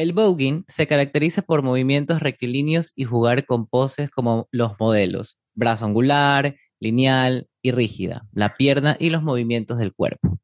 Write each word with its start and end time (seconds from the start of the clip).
El 0.00 0.14
voguing 0.14 0.64
se 0.66 0.86
caracteriza 0.86 1.42
por 1.42 1.62
movimientos 1.62 2.20
rectilíneos 2.22 2.94
y 2.96 3.04
jugar 3.04 3.44
con 3.44 3.66
poses 3.66 4.10
como 4.10 4.48
los 4.50 4.80
modelos, 4.80 5.38
brazo 5.52 5.84
angular, 5.84 6.56
lineal 6.80 7.50
y 7.60 7.72
rígida, 7.72 8.26
la 8.32 8.54
pierna 8.54 8.96
y 8.98 9.10
los 9.10 9.22
movimientos 9.22 9.76
del 9.76 9.92
cuerpo. 9.92 10.38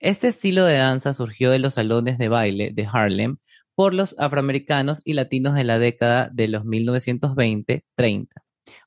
Este 0.00 0.26
estilo 0.26 0.64
de 0.64 0.78
danza 0.78 1.12
surgió 1.12 1.52
de 1.52 1.60
los 1.60 1.74
salones 1.74 2.18
de 2.18 2.28
baile 2.28 2.72
de 2.74 2.88
Harlem 2.92 3.36
por 3.76 3.94
los 3.94 4.16
afroamericanos 4.18 5.02
y 5.04 5.12
latinos 5.12 5.54
de 5.54 5.62
la 5.62 5.78
década 5.78 6.28
de 6.32 6.48
los 6.48 6.64
1920-30. 6.64 8.26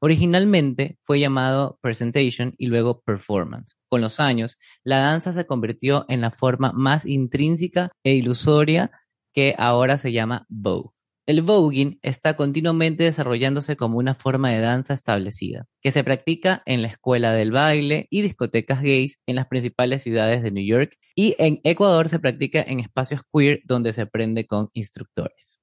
Originalmente 0.02 0.98
fue 1.06 1.22
llamado 1.22 1.80
presentation 1.82 2.54
y 2.58 2.68
luego 2.68 3.00
performance. 3.04 3.78
Con 3.88 4.02
los 4.02 4.20
años, 4.20 4.58
la 4.84 5.00
danza 5.00 5.32
se 5.32 5.46
convirtió 5.46 6.06
en 6.10 6.20
la 6.20 6.32
forma 6.32 6.74
más 6.74 7.06
intrínseca 7.06 7.90
e 8.04 8.16
ilusoria 8.16 8.92
que 9.34 9.55
ahora 9.57 9.98
se 9.98 10.11
llama 10.11 10.46
Vogue. 10.50 11.00
El 11.29 11.43
voguing 11.43 12.00
está 12.01 12.36
continuamente 12.36 13.04
desarrollándose 13.04 13.75
como 13.75 14.00
una 14.00 14.15
forma 14.15 14.50
de 14.50 14.61
danza 14.61 14.96
establecida, 14.96 15.68
que 15.79 15.92
se 15.92 16.04
practica 16.04 16.64
en 16.65 16.82
la 16.82 16.87
escuela 16.87 17.32
del 17.34 17.51
baile 17.51 18.07
y 18.10 18.23
discotecas 18.23 18.82
gays 18.82 19.20
en 19.28 19.36
las 19.36 19.46
principales 19.46 20.01
ciudades 20.01 20.42
de 20.42 20.50
New 20.50 20.65
York 20.65 20.97
y 21.14 21.36
en 21.37 21.61
Ecuador 21.64 22.10
se 22.10 22.18
practica 22.18 22.64
en 22.64 22.79
espacios 22.79 23.21
queer 23.32 23.61
donde 23.65 23.93
se 23.93 24.01
aprende 24.01 24.47
con 24.47 24.70
instructores. 24.73 25.59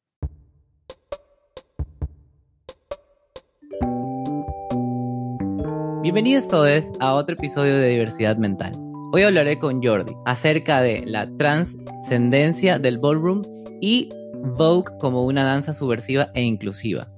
Bienvenidos 6.02 6.46
todos 6.46 6.92
a 7.00 7.14
otro 7.14 7.34
episodio 7.34 7.74
de 7.74 7.88
Diversidad 7.88 8.36
Mental. 8.36 8.72
Hoy 9.12 9.22
hablaré 9.22 9.58
con 9.58 9.82
Jordi 9.82 10.12
acerca 10.26 10.80
de 10.80 11.02
la 11.04 11.28
trascendencia 11.36 12.78
del 12.78 12.98
ballroom 12.98 13.55
y 13.80 14.10
Vogue 14.56 14.92
como 15.00 15.24
una 15.24 15.44
danza 15.44 15.72
subversiva 15.72 16.30
e 16.34 16.42
inclusiva. 16.42 17.10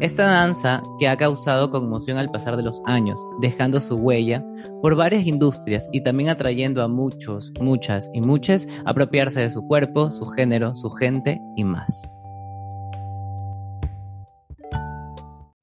Esta 0.00 0.24
danza 0.24 0.82
que 0.98 1.06
ha 1.06 1.18
causado 1.18 1.70
conmoción 1.70 2.16
al 2.16 2.30
pasar 2.30 2.56
de 2.56 2.62
los 2.62 2.80
años, 2.86 3.20
dejando 3.40 3.78
su 3.78 3.96
huella 3.96 4.42
por 4.80 4.96
varias 4.96 5.26
industrias 5.26 5.86
y 5.92 6.02
también 6.02 6.30
atrayendo 6.30 6.82
a 6.82 6.88
muchos, 6.88 7.52
muchas 7.60 8.08
y 8.14 8.22
muchas 8.22 8.66
a 8.86 8.90
apropiarse 8.90 9.40
de 9.40 9.50
su 9.50 9.66
cuerpo, 9.66 10.10
su 10.10 10.24
género, 10.26 10.74
su 10.74 10.88
gente 10.90 11.38
y 11.56 11.64
más. 11.64 12.08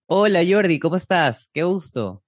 Hola 0.06 0.42
Jordi, 0.48 0.78
¿cómo 0.78 0.96
estás? 0.96 1.50
Qué 1.52 1.64
gusto. 1.64 2.24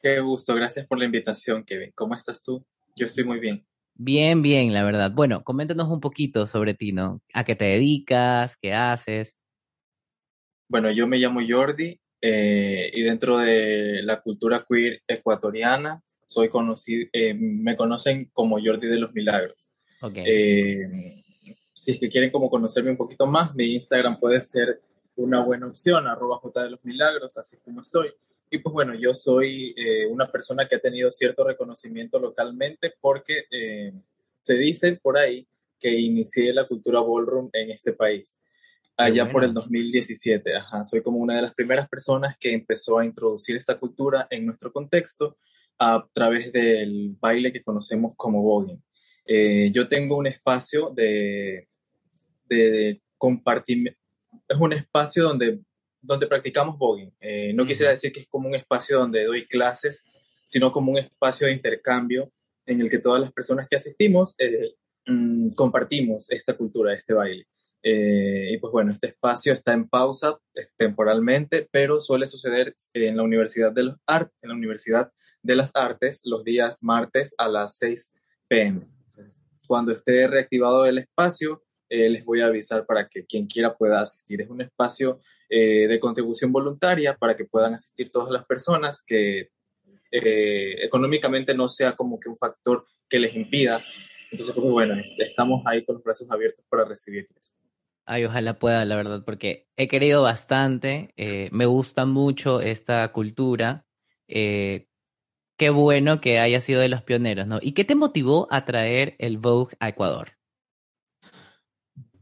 Qué 0.00 0.20
gusto, 0.20 0.54
gracias 0.54 0.86
por 0.86 0.98
la 0.98 1.06
invitación, 1.06 1.64
Kevin. 1.64 1.92
¿Cómo 1.94 2.14
estás 2.14 2.42
tú? 2.42 2.64
Yo 2.96 3.06
estoy 3.06 3.24
muy 3.24 3.40
bien. 3.40 3.66
Bien, 4.02 4.40
bien, 4.40 4.72
la 4.72 4.82
verdad. 4.82 5.12
Bueno, 5.12 5.44
coméntanos 5.44 5.88
un 5.88 6.00
poquito 6.00 6.46
sobre 6.46 6.72
ti, 6.72 6.90
¿no? 6.90 7.20
¿A 7.34 7.44
qué 7.44 7.54
te 7.54 7.66
dedicas? 7.66 8.56
¿Qué 8.56 8.72
haces? 8.72 9.36
Bueno, 10.70 10.90
yo 10.90 11.06
me 11.06 11.18
llamo 11.18 11.40
Jordi 11.46 12.00
eh, 12.22 12.90
y 12.94 13.02
dentro 13.02 13.38
de 13.38 14.02
la 14.02 14.22
cultura 14.22 14.64
queer 14.66 15.02
ecuatoriana 15.06 16.02
soy 16.26 16.48
conocido, 16.48 17.10
eh, 17.12 17.34
me 17.34 17.76
conocen 17.76 18.30
como 18.32 18.56
Jordi 18.64 18.88
de 18.88 19.00
los 19.00 19.12
Milagros. 19.12 19.68
Okay. 20.00 20.24
Eh, 20.26 21.22
si 21.74 21.92
es 21.92 21.98
que 21.98 22.08
quieren 22.08 22.30
como 22.30 22.48
conocerme 22.48 22.92
un 22.92 22.96
poquito 22.96 23.26
más, 23.26 23.54
mi 23.54 23.74
Instagram 23.74 24.18
puede 24.18 24.40
ser 24.40 24.80
una 25.16 25.44
buena 25.44 25.66
opción, 25.66 26.06
arroba 26.06 26.38
J 26.38 26.62
de 26.62 26.70
los 26.70 26.82
Milagros, 26.86 27.36
así 27.36 27.58
como 27.58 27.82
estoy. 27.82 28.08
Y 28.50 28.58
pues 28.58 28.72
bueno, 28.72 28.94
yo 28.94 29.14
soy 29.14 29.72
eh, 29.76 30.06
una 30.06 30.26
persona 30.26 30.66
que 30.66 30.74
ha 30.74 30.80
tenido 30.80 31.10
cierto 31.12 31.44
reconocimiento 31.44 32.18
localmente 32.18 32.92
porque 33.00 33.44
eh, 33.50 33.92
se 34.42 34.54
dice 34.54 34.98
por 35.00 35.16
ahí 35.16 35.46
que 35.78 35.90
inicié 35.90 36.52
la 36.52 36.66
cultura 36.66 37.00
ballroom 37.00 37.48
en 37.52 37.70
este 37.70 37.92
país. 37.92 38.38
Allá 38.96 39.30
por 39.30 39.44
el 39.44 39.54
2017, 39.54 40.56
ajá, 40.56 40.84
soy 40.84 41.00
como 41.00 41.18
una 41.18 41.36
de 41.36 41.42
las 41.42 41.54
primeras 41.54 41.88
personas 41.88 42.36
que 42.38 42.52
empezó 42.52 42.98
a 42.98 43.04
introducir 43.04 43.56
esta 43.56 43.78
cultura 43.78 44.26
en 44.28 44.44
nuestro 44.44 44.70
contexto 44.72 45.38
a 45.78 46.06
través 46.12 46.52
del 46.52 47.16
baile 47.18 47.50
que 47.50 47.62
conocemos 47.62 48.12
como 48.16 48.42
voguing. 48.42 48.82
Eh, 49.24 49.70
yo 49.72 49.88
tengo 49.88 50.18
un 50.18 50.26
espacio 50.26 50.90
de, 50.90 51.66
de, 52.44 52.70
de 52.70 53.02
compartir, 53.16 53.96
es 54.46 54.56
un 54.58 54.74
espacio 54.74 55.22
donde 55.22 55.60
donde 56.02 56.26
practicamos 56.26 56.78
voguing. 56.78 57.12
Eh, 57.20 57.52
no 57.52 57.66
quisiera 57.66 57.92
decir 57.92 58.12
que 58.12 58.20
es 58.20 58.28
como 58.28 58.48
un 58.48 58.54
espacio 58.54 58.98
donde 58.98 59.24
doy 59.24 59.46
clases, 59.46 60.04
sino 60.44 60.72
como 60.72 60.92
un 60.92 60.98
espacio 60.98 61.46
de 61.46 61.52
intercambio 61.52 62.32
en 62.66 62.80
el 62.80 62.90
que 62.90 62.98
todas 62.98 63.20
las 63.20 63.32
personas 63.32 63.68
que 63.68 63.76
asistimos 63.76 64.34
eh, 64.38 64.74
mm, 65.06 65.50
compartimos 65.50 66.30
esta 66.30 66.56
cultura, 66.56 66.94
este 66.94 67.14
baile. 67.14 67.46
Eh, 67.82 68.50
y 68.52 68.58
pues 68.58 68.72
bueno, 68.72 68.92
este 68.92 69.08
espacio 69.08 69.54
está 69.54 69.72
en 69.72 69.88
pausa 69.88 70.38
temporalmente, 70.76 71.66
pero 71.70 72.00
suele 72.00 72.26
suceder 72.26 72.74
en 72.92 73.16
la 73.16 73.22
Universidad 73.22 73.72
de, 73.72 73.84
los 73.84 73.96
Art 74.06 74.30
en 74.42 74.50
la 74.50 74.54
Universidad 74.54 75.10
de 75.42 75.56
las 75.56 75.70
Artes 75.74 76.20
los 76.24 76.44
días 76.44 76.82
martes 76.82 77.34
a 77.38 77.48
las 77.48 77.78
6 77.78 78.12
pm. 78.48 78.86
cuando 79.66 79.92
esté 79.92 80.26
reactivado 80.26 80.84
el 80.84 80.98
espacio, 80.98 81.62
les 81.90 82.24
voy 82.24 82.40
a 82.40 82.46
avisar 82.46 82.86
para 82.86 83.08
que 83.08 83.26
quien 83.26 83.46
quiera 83.46 83.76
pueda 83.76 84.00
asistir. 84.00 84.40
Es 84.40 84.48
un 84.48 84.60
espacio 84.60 85.20
eh, 85.52 85.88
de 85.88 85.98
contribución 85.98 86.52
voluntaria 86.52 87.16
para 87.16 87.34
que 87.36 87.44
puedan 87.44 87.74
asistir 87.74 88.08
todas 88.12 88.30
las 88.30 88.46
personas, 88.46 89.02
que 89.04 89.48
eh, 90.12 90.84
económicamente 90.84 91.56
no 91.56 91.68
sea 91.68 91.96
como 91.96 92.20
que 92.20 92.28
un 92.28 92.36
factor 92.36 92.86
que 93.08 93.18
les 93.18 93.34
impida. 93.34 93.82
Entonces, 94.30 94.54
pues 94.54 94.70
bueno, 94.70 94.94
estamos 95.18 95.64
ahí 95.66 95.84
con 95.84 95.96
los 95.96 96.04
brazos 96.04 96.30
abiertos 96.30 96.64
para 96.68 96.84
recibirles. 96.84 97.56
Ay, 98.06 98.26
ojalá 98.26 98.60
pueda, 98.60 98.84
la 98.84 98.94
verdad, 98.94 99.24
porque 99.26 99.66
he 99.76 99.88
querido 99.88 100.22
bastante, 100.22 101.12
eh, 101.16 101.48
me 101.50 101.66
gusta 101.66 102.06
mucho 102.06 102.60
esta 102.60 103.10
cultura. 103.10 103.84
qué 104.28 104.86
bueno 105.58 106.20
que 106.20 106.38
haya 106.38 106.60
sido 106.60 106.80
de 106.80 106.88
los 106.88 107.02
pioneros, 107.02 107.48
¿no? 107.48 107.58
¿Y 107.60 107.72
qué 107.72 107.84
te 107.84 107.96
motivó 107.96 108.46
a 108.52 108.64
traer 108.64 109.16
el 109.18 109.38
Vogue 109.38 109.74
a 109.80 109.88
Ecuador? 109.88 110.39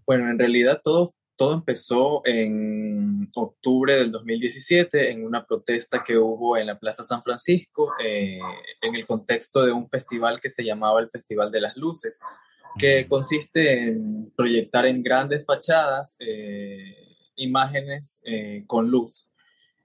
Bueno, 0.09 0.31
en 0.31 0.39
realidad 0.39 0.81
todo 0.83 1.13
todo 1.37 1.53
empezó 1.55 2.23
en 2.25 3.29
octubre 3.37 3.95
del 3.95 4.11
2017 4.11 5.13
en 5.13 5.25
una 5.25 5.47
protesta 5.47 6.03
que 6.03 6.19
hubo 6.19 6.57
en 6.57 6.67
la 6.67 6.81
Plaza 6.81 7.05
San 7.05 7.23
Francisco 7.23 7.93
eh, 8.03 8.41
en 8.81 8.95
el 8.97 9.07
contexto 9.07 9.65
de 9.65 9.71
un 9.71 9.89
festival 9.89 10.41
que 10.41 10.51
se 10.51 10.65
llamaba 10.65 11.01
el 11.01 11.11
Festival 11.11 11.53
de 11.53 11.61
las 11.61 11.77
Luces, 11.77 12.19
que 12.77 13.07
consiste 13.07 13.85
en 13.85 14.33
proyectar 14.35 14.87
en 14.87 15.03
grandes 15.03 15.45
fachadas 15.45 16.17
eh, 16.19 16.97
imágenes 17.37 18.21
eh, 18.25 18.65
con 18.67 18.91
luz. 18.91 19.29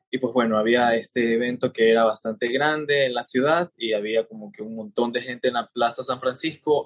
Y 0.09 0.19
pues 0.19 0.33
bueno, 0.33 0.57
había 0.57 0.95
este 0.95 1.33
evento 1.33 1.71
que 1.73 1.91
era 1.91 2.05
bastante 2.05 2.47
grande 2.47 3.05
en 3.05 3.13
la 3.13 3.23
ciudad 3.23 3.71
y 3.77 3.93
había 3.93 4.25
como 4.25 4.51
que 4.51 4.63
un 4.63 4.75
montón 4.75 5.11
de 5.11 5.21
gente 5.21 5.49
en 5.49 5.55
la 5.55 5.67
Plaza 5.67 6.03
San 6.03 6.19
Francisco 6.19 6.85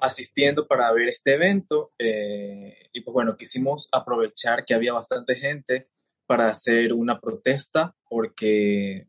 asistiendo 0.00 0.66
para 0.66 0.92
ver 0.92 1.08
este 1.08 1.34
evento 1.34 1.92
eh, 1.98 2.88
y 2.92 3.00
pues 3.02 3.12
bueno, 3.12 3.36
quisimos 3.36 3.88
aprovechar 3.92 4.64
que 4.64 4.74
había 4.74 4.92
bastante 4.92 5.34
gente 5.36 5.88
para 6.26 6.48
hacer 6.48 6.92
una 6.92 7.20
protesta 7.20 7.94
porque 8.08 9.06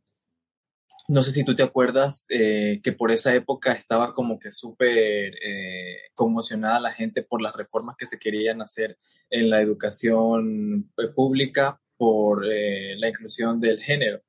no 1.07 1.23
sé 1.23 1.31
si 1.31 1.43
tú 1.43 1.55
te 1.55 1.63
acuerdas 1.63 2.25
eh, 2.29 2.79
que 2.83 2.91
por 2.91 3.11
esa 3.11 3.33
época 3.33 3.73
estaba 3.73 4.13
como 4.13 4.39
que 4.39 4.51
súper 4.51 5.33
eh, 5.43 5.97
conmocionada 6.13 6.79
la 6.79 6.93
gente 6.93 7.23
por 7.23 7.41
las 7.41 7.55
reformas 7.55 7.95
que 7.97 8.05
se 8.05 8.19
querían 8.19 8.61
hacer 8.61 8.97
en 9.29 9.49
la 9.49 9.61
educación 9.61 10.91
pública 11.15 11.81
por 11.97 12.45
la 12.45 13.07
inclusión 13.07 13.61
del 13.61 13.79
género 13.81 14.21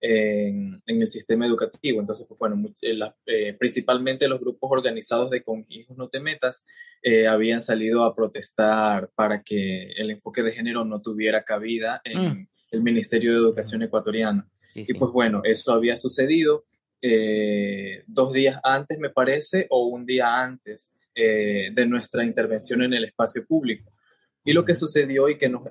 en, 0.00 0.82
el 0.86 1.08
sistema 1.08 1.46
educativo. 1.46 2.00
Entonces, 2.00 2.26
pues 2.28 2.38
bueno, 2.38 2.62
eh, 2.82 2.98
eh, 3.26 3.56
principalmente 3.58 4.28
los 4.28 4.40
grupos 4.40 4.70
organizados 4.70 5.30
de 5.30 5.42
Con 5.42 5.64
Hijos 5.68 5.96
No 5.96 6.08
Te 6.08 6.20
Metas 6.20 6.64
eh, 7.02 7.26
habían 7.26 7.62
salido 7.62 8.04
a 8.04 8.14
protestar 8.14 9.10
para 9.14 9.42
que 9.42 9.92
el 9.96 10.10
enfoque 10.10 10.42
de 10.42 10.52
género 10.52 10.84
no 10.84 10.98
tuviera 10.98 11.44
cabida 11.44 12.00
en 12.04 12.18
mm. 12.18 12.48
el 12.72 12.82
Ministerio 12.82 13.32
de 13.32 13.38
Educación 13.38 13.82
ecuatoriano. 13.82 14.46
Y 14.74 14.92
pues 14.94 15.12
bueno, 15.12 15.40
eso 15.44 15.72
había 15.72 15.96
sucedido 15.96 16.64
dos 18.08 18.32
días 18.32 18.58
antes, 18.64 18.98
me 18.98 19.10
parece, 19.10 19.68
o 19.70 19.86
un 19.86 20.04
día 20.04 20.42
antes 20.42 20.90
de 21.14 21.86
nuestra 21.86 22.24
intervención 22.24 22.82
en 22.82 22.92
el 22.92 23.04
espacio 23.04 23.46
público. 23.46 23.92
Y 24.42 24.52
lo 24.52 24.64
que 24.64 24.74
sucedió 24.74 25.28
y 25.28 25.38
que 25.38 25.48
nos, 25.48 25.62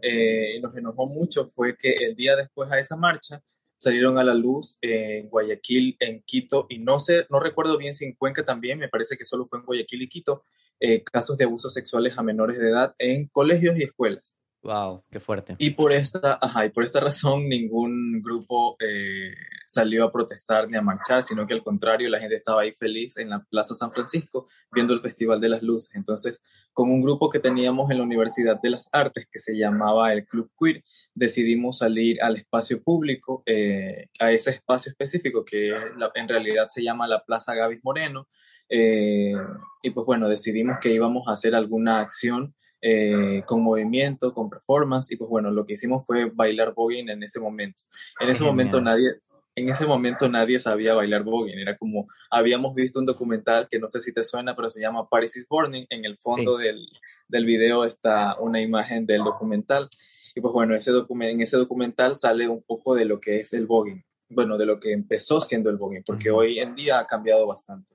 nos 0.61 0.77
enojó 0.77 1.05
mucho 1.05 1.47
fue 1.47 1.75
que 1.75 1.91
el 1.91 2.15
día 2.15 2.37
después 2.37 2.71
a 2.71 2.79
esa 2.79 2.95
marcha, 2.95 3.43
salieron 3.83 4.17
a 4.17 4.23
la 4.23 4.33
luz 4.33 4.77
en 4.81 5.29
Guayaquil, 5.29 5.97
en 5.99 6.23
Quito, 6.23 6.65
y 6.69 6.79
no 6.79 6.99
sé, 6.99 7.25
no 7.29 7.39
recuerdo 7.39 7.77
bien 7.77 7.93
si 7.93 8.05
en 8.05 8.13
Cuenca 8.13 8.43
también, 8.43 8.79
me 8.79 8.89
parece 8.89 9.17
que 9.17 9.25
solo 9.25 9.45
fue 9.45 9.59
en 9.59 9.65
Guayaquil 9.65 10.01
y 10.01 10.09
Quito, 10.09 10.43
eh, 10.79 11.03
casos 11.03 11.37
de 11.37 11.45
abusos 11.45 11.73
sexuales 11.73 12.17
a 12.17 12.23
menores 12.23 12.59
de 12.59 12.69
edad 12.69 12.95
en 12.97 13.27
colegios 13.27 13.77
y 13.77 13.83
escuelas. 13.83 14.35
Wow, 14.63 15.03
qué 15.11 15.19
fuerte. 15.19 15.55
Y 15.57 15.71
por 15.71 15.91
esta, 15.91 16.39
ajá, 16.41 16.65
y 16.65 16.69
por 16.69 16.85
esta 16.85 17.01
razón 17.01 17.49
ningún 17.49 18.21
grupo 18.21 18.77
eh, 18.79 19.33
salió 19.65 20.05
a 20.05 20.11
protestar 20.11 20.69
ni 20.69 20.77
a 20.77 20.81
marchar, 20.81 21.21
sino 21.21 21.45
que 21.45 21.53
al 21.53 21.63
contrario, 21.63 22.07
la 22.07 22.21
gente 22.21 22.35
estaba 22.35 22.61
ahí 22.61 22.71
feliz 22.71 23.17
en 23.17 23.29
la 23.29 23.43
Plaza 23.43 23.75
San 23.75 23.91
Francisco 23.91 24.47
viendo 24.71 24.93
el 24.93 25.01
Festival 25.01 25.41
de 25.41 25.49
las 25.49 25.63
Luces. 25.63 25.93
Entonces, 25.95 26.41
con 26.71 26.89
un 26.89 27.01
grupo 27.01 27.29
que 27.29 27.39
teníamos 27.39 27.91
en 27.91 27.97
la 27.97 28.03
Universidad 28.03 28.57
de 28.61 28.69
las 28.69 28.87
Artes, 28.93 29.27
que 29.29 29.39
se 29.39 29.53
llamaba 29.57 30.13
el 30.13 30.25
Club 30.25 30.49
Queer, 30.57 30.81
decidimos 31.13 31.79
salir 31.79 32.21
al 32.21 32.37
espacio 32.37 32.81
público, 32.81 33.43
eh, 33.45 34.07
a 34.19 34.31
ese 34.31 34.51
espacio 34.51 34.91
específico 34.91 35.43
que 35.43 35.73
en 36.15 36.29
realidad 36.29 36.67
se 36.69 36.81
llama 36.81 37.05
la 37.05 37.21
Plaza 37.25 37.53
Gavis 37.53 37.83
Moreno, 37.83 38.29
eh, 38.69 39.35
y 39.83 39.89
pues 39.89 40.05
bueno, 40.05 40.29
decidimos 40.29 40.77
que 40.79 40.93
íbamos 40.93 41.27
a 41.27 41.33
hacer 41.33 41.53
alguna 41.53 41.99
acción 41.99 42.55
eh, 42.85 43.43
con 43.45 43.61
movimiento, 43.61 44.33
con 44.33 44.49
performance, 44.49 45.09
y 45.11 45.15
pues 45.15 45.29
bueno, 45.29 45.51
lo 45.51 45.65
que 45.65 45.73
hicimos 45.73 46.05
fue 46.05 46.29
bailar 46.29 46.73
voguing 46.73 47.07
en 47.07 47.23
ese 47.23 47.39
momento. 47.39 47.83
En 48.19 48.29
ese 48.29 48.43
momento 48.43 48.81
nadie, 48.81 49.07
en 49.55 49.69
ese 49.69 49.85
momento 49.85 50.27
nadie 50.27 50.59
sabía 50.59 50.93
bailar 50.93 51.23
voguing, 51.23 51.57
era 51.57 51.77
como, 51.77 52.07
habíamos 52.29 52.75
visto 52.75 52.99
un 52.99 53.05
documental 53.05 53.69
que 53.71 53.79
no 53.79 53.87
sé 53.87 54.01
si 54.01 54.13
te 54.13 54.25
suena, 54.25 54.53
pero 54.53 54.69
se 54.69 54.81
llama 54.81 55.07
Paris 55.07 55.37
is 55.37 55.47
Burning, 55.47 55.85
en 55.89 56.03
el 56.03 56.17
fondo 56.17 56.57
del, 56.57 56.85
del, 57.29 57.45
video 57.45 57.85
está 57.85 58.35
una 58.41 58.61
imagen 58.61 59.05
del 59.05 59.23
documental, 59.23 59.87
y 60.35 60.41
pues 60.41 60.53
bueno, 60.53 60.75
ese 60.75 60.91
en 60.91 61.41
ese 61.41 61.55
documental 61.55 62.17
sale 62.17 62.49
un 62.49 62.63
poco 62.63 62.95
de 62.95 63.05
lo 63.05 63.21
que 63.21 63.39
es 63.39 63.53
el 63.53 63.65
voguing, 63.65 64.03
bueno, 64.27 64.57
de 64.57 64.65
lo 64.65 64.81
que 64.81 64.91
empezó 64.91 65.39
siendo 65.39 65.69
el 65.69 65.77
voguing, 65.77 66.03
porque 66.05 66.31
hoy 66.31 66.59
en 66.59 66.75
día 66.75 66.99
ha 66.99 67.07
cambiado 67.07 67.47
bastante. 67.47 67.92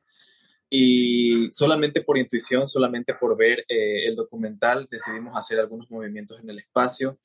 Y 0.70 1.50
solamente 1.50 2.03
por 2.03 2.19
intuición, 2.19 2.69
solamente 2.69 3.15
por 3.15 3.37
ver 3.37 3.61
eh, 3.69 4.06
el 4.06 4.17
documental, 4.17 4.87
decidimos 4.91 5.37
hacer 5.37 5.59
algunos 5.59 5.91
movimientos 5.91 6.38
en 6.41 6.50
el 6.50 6.59
espacio, 6.59 7.19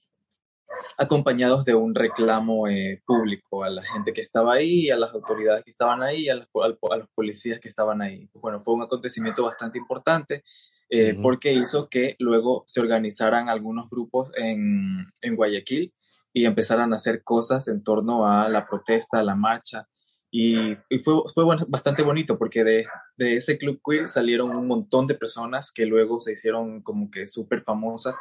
acompañados 0.97 1.65
de 1.65 1.75
un 1.75 1.93
reclamo 1.93 2.67
eh, 2.67 3.01
público 3.05 3.63
a 3.63 3.69
la 3.69 3.83
gente 3.83 4.13
que 4.13 4.21
estaba 4.21 4.53
ahí, 4.53 4.89
a 4.89 4.97
las 4.97 5.13
autoridades 5.13 5.63
que 5.63 5.71
estaban 5.71 6.01
ahí, 6.01 6.29
a, 6.29 6.35
los, 6.35 6.47
a 6.55 6.97
los 6.97 7.09
policías 7.13 7.59
que 7.59 7.69
estaban 7.69 8.01
ahí. 8.01 8.29
Bueno, 8.33 8.59
fue 8.59 8.73
un 8.73 8.83
acontecimiento 8.83 9.43
bastante 9.43 9.77
importante 9.77 10.43
eh, 10.89 11.15
porque 11.21 11.53
hizo 11.53 11.89
que 11.89 12.15
luego 12.19 12.63
se 12.67 12.79
organizaran 12.79 13.49
algunos 13.49 13.89
grupos 13.89 14.31
en, 14.35 15.05
en 15.21 15.35
Guayaquil 15.35 15.93
y 16.33 16.45
empezaran 16.45 16.93
a 16.93 16.95
hacer 16.95 17.23
cosas 17.23 17.67
en 17.67 17.83
torno 17.83 18.27
a 18.27 18.49
la 18.49 18.67
protesta, 18.67 19.19
a 19.19 19.23
la 19.23 19.35
marcha, 19.35 19.87
y, 20.35 20.75
fue, 21.03 21.13
fue 21.31 21.45
bastante 21.67 22.01
bonito 22.01 22.39
porque 22.39 22.63
de, 22.63 22.87
de, 23.17 23.35
ese 23.35 23.59
club 23.59 23.79
queer 23.87 24.09
salieron 24.09 24.57
un 24.57 24.65
montón 24.65 25.05
de 25.05 25.13
personas 25.13 25.71
que 25.71 25.85
luego 25.85 26.19
se 26.19 26.31
hicieron 26.31 26.81
como 26.81 27.11
que 27.11 27.27
súper 27.27 27.61
famosas 27.61 28.19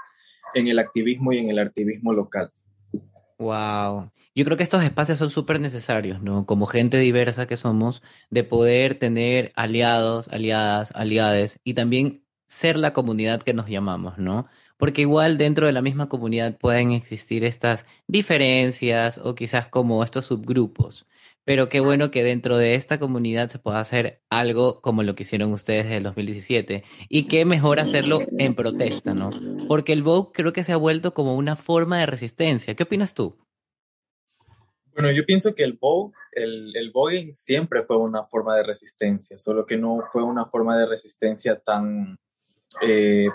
en 0.53 0.69
el 0.69 0.79
activismo 0.79 1.33
y 1.33 1.39
en 1.39 1.49
el 1.49 1.59
activismo 1.59 2.13
local. 2.13 2.53
Wow. 3.39 4.11
Yo 4.35 4.45
creo 4.45 4.59
que 4.59 4.63
estos 4.63 4.85
espacios 4.85 5.21
son 5.21 5.31
súper 5.31 5.59
necesarios, 5.59 6.23
¿no? 6.23 6.45
Como 6.45 6.67
gente 6.67 6.99
diversa 6.99 7.47
que 7.47 7.57
somos, 7.57 8.03
de 8.29 8.45
poder 8.45 8.99
tener 8.99 9.51
aliados, 9.57 10.29
aliadas, 10.29 10.93
aliades 10.95 11.61
y 11.65 11.73
también 11.73 12.27
ser 12.47 12.77
la 12.77 12.93
comunidad 12.93 13.41
que 13.41 13.55
nos 13.55 13.69
llamamos, 13.69 14.19
¿no? 14.19 14.49
Porque 14.77 15.01
igual 15.01 15.39
dentro 15.39 15.65
de 15.67 15.73
la 15.73 15.81
misma 15.81 16.11
comunidad 16.11 16.59
pueden 16.59 16.93
existir 16.93 17.43
estas 17.43 17.87
diferencias 18.07 19.17
o 19.17 19.35
quizás 19.35 19.67
como 19.67 20.05
estos 20.05 20.27
subgrupos. 20.27 21.07
Pero 21.45 21.69
qué 21.69 21.81
bueno 21.81 22.11
que 22.11 22.23
dentro 22.23 22.57
de 22.57 22.77
esta 22.77 22.99
comunidad 23.01 23.49
se 23.49 23.59
pueda 23.59 23.81
hacer 23.81 24.23
algo 24.31 24.81
como 24.81 25.03
lo 25.03 25.17
que 25.17 25.25
hicieron 25.25 25.53
ustedes 25.53 25.85
desde 25.85 25.97
el 25.97 26.05
2017. 26.05 26.85
Y 27.09 27.27
qué 27.27 27.45
mejor 27.45 27.81
hacerlo 27.81 28.21
en 28.39 28.55
protesta, 28.55 29.13
¿no? 29.13 29.31
Porque 29.67 29.93
el 29.93 30.03
Vogue 30.03 30.31
creo 30.33 30.53
que 30.53 30.63
se 30.63 30.73
ha 30.73 30.77
vuelto 30.77 31.15
como 31.15 31.35
una 31.35 31.57
forma 31.57 31.99
de 31.99 32.07
resistencia. 32.07 32.75
¿Qué 32.77 32.85
opinas 32.85 33.15
tú? 33.15 33.37
Bueno, 34.95 35.11
yo 35.11 35.25
pienso 35.25 35.55
que 35.55 35.65
el 35.65 35.79
Vogue, 35.81 36.15
el, 36.33 36.77
el 36.77 36.91
voguing 36.93 37.33
siempre 37.33 37.83
fue 37.83 37.97
una 37.97 38.25
forma 38.25 38.57
de 38.57 38.63
resistencia, 38.63 39.39
solo 39.39 39.65
que 39.65 39.79
no 39.79 40.01
fue 40.13 40.23
una 40.23 40.47
forma 40.47 40.79
de 40.79 40.87
resistencia 40.87 41.59
tan 41.59 42.19
eh, 42.87 43.29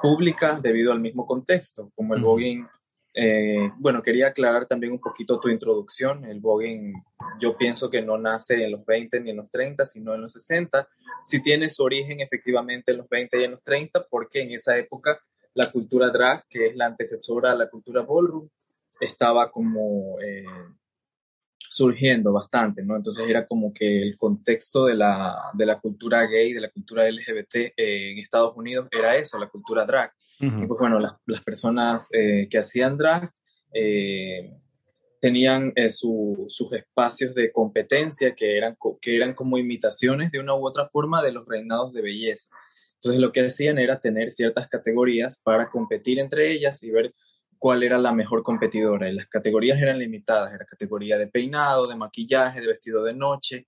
pública 0.00 0.60
debido 0.62 0.92
al 0.92 1.00
mismo 1.00 1.26
contexto, 1.26 1.90
como 1.94 2.14
el 2.14 2.20
voguing 2.20 2.66
eh, 3.14 3.70
bueno, 3.76 4.02
quería 4.02 4.28
aclarar 4.28 4.66
también 4.66 4.92
un 4.92 5.00
poquito 5.00 5.40
tu 5.40 5.48
introducción. 5.48 6.24
El 6.24 6.40
voguing, 6.40 6.92
yo 7.40 7.56
pienso 7.56 7.90
que 7.90 8.02
no 8.02 8.18
nace 8.18 8.64
en 8.64 8.72
los 8.72 8.84
20 8.84 9.20
ni 9.20 9.30
en 9.30 9.36
los 9.36 9.50
30, 9.50 9.84
sino 9.84 10.14
en 10.14 10.22
los 10.22 10.32
60. 10.32 10.88
Si 11.24 11.42
tiene 11.42 11.68
su 11.68 11.82
origen 11.82 12.20
efectivamente 12.20 12.92
en 12.92 12.98
los 12.98 13.08
20 13.08 13.40
y 13.40 13.44
en 13.44 13.50
los 13.52 13.62
30, 13.62 14.06
porque 14.08 14.42
en 14.42 14.52
esa 14.52 14.76
época 14.76 15.20
la 15.54 15.70
cultura 15.70 16.10
drag, 16.10 16.44
que 16.48 16.68
es 16.68 16.76
la 16.76 16.86
antecesora 16.86 17.52
a 17.52 17.56
la 17.56 17.68
cultura 17.68 18.02
ballroom, 18.02 18.48
estaba 19.00 19.50
como 19.50 20.20
eh, 20.20 20.44
surgiendo 21.70 22.32
bastante, 22.32 22.82
¿no? 22.82 22.96
Entonces 22.96 23.28
era 23.28 23.46
como 23.46 23.72
que 23.72 24.02
el 24.02 24.16
contexto 24.16 24.86
de 24.86 24.94
la, 24.94 25.36
de 25.54 25.66
la 25.66 25.78
cultura 25.80 26.26
gay, 26.26 26.52
de 26.52 26.60
la 26.60 26.70
cultura 26.70 27.08
LGBT 27.10 27.54
eh, 27.54 28.12
en 28.12 28.18
Estados 28.18 28.56
Unidos 28.56 28.88
era 28.90 29.16
eso, 29.16 29.38
la 29.38 29.48
cultura 29.48 29.84
drag. 29.84 30.12
Y 30.40 30.66
pues 30.66 30.78
bueno, 30.78 31.00
las, 31.00 31.14
las 31.26 31.42
personas 31.42 32.08
eh, 32.12 32.46
que 32.48 32.58
hacían 32.58 32.96
drag 32.96 33.32
eh, 33.74 34.54
tenían 35.20 35.74
sus 35.90 36.72
espacios 36.72 37.34
de 37.34 37.50
competencia 37.50 38.36
que 38.36 38.56
eran, 38.56 38.76
que 39.00 39.16
eran 39.16 39.34
como 39.34 39.58
imitaciones 39.58 40.30
de 40.30 40.38
una 40.38 40.54
u 40.54 40.64
otra 40.64 40.84
forma 40.84 41.22
de 41.22 41.32
los 41.32 41.44
reinados 41.44 41.92
de 41.92 42.02
belleza. 42.02 42.50
Entonces 42.94 43.20
lo 43.20 43.32
que 43.32 43.46
hacían 43.46 43.78
era 43.78 44.00
tener 44.00 44.30
ciertas 44.30 44.68
categorías 44.68 45.38
para 45.42 45.70
competir 45.70 46.20
entre 46.20 46.52
ellas 46.52 46.82
y 46.84 46.90
ver 46.90 47.12
cuál 47.58 47.82
era 47.82 47.98
la 47.98 48.12
mejor 48.12 48.42
competidora. 48.42 49.08
Y 49.08 49.14
las 49.14 49.26
categorías 49.26 49.78
eran 49.80 49.98
limitadas, 49.98 50.52
era 50.52 50.64
categoría 50.64 51.18
de 51.18 51.28
peinado, 51.28 51.86
de 51.86 51.96
maquillaje, 51.96 52.60
de 52.60 52.66
vestido 52.66 53.04
de 53.04 53.14
noche, 53.14 53.66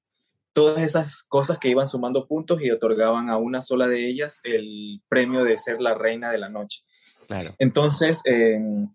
todas 0.53 0.83
esas 0.83 1.23
cosas 1.23 1.59
que 1.59 1.69
iban 1.69 1.87
sumando 1.87 2.27
puntos 2.27 2.61
y 2.63 2.71
otorgaban 2.71 3.31
a 3.31 3.37
una 3.37 3.61
sola 3.61 3.87
de 3.87 4.09
ellas 4.09 4.41
el 4.43 5.01
premio 5.09 5.45
de 5.45 5.59
ser 5.59 5.81
la 5.81 5.95
reina 5.95 6.31
de 6.31 6.39
la 6.39 6.49
noche. 6.49 6.81
Claro. 7.29 7.51
Entonces, 7.59 8.21
em, 8.25 8.89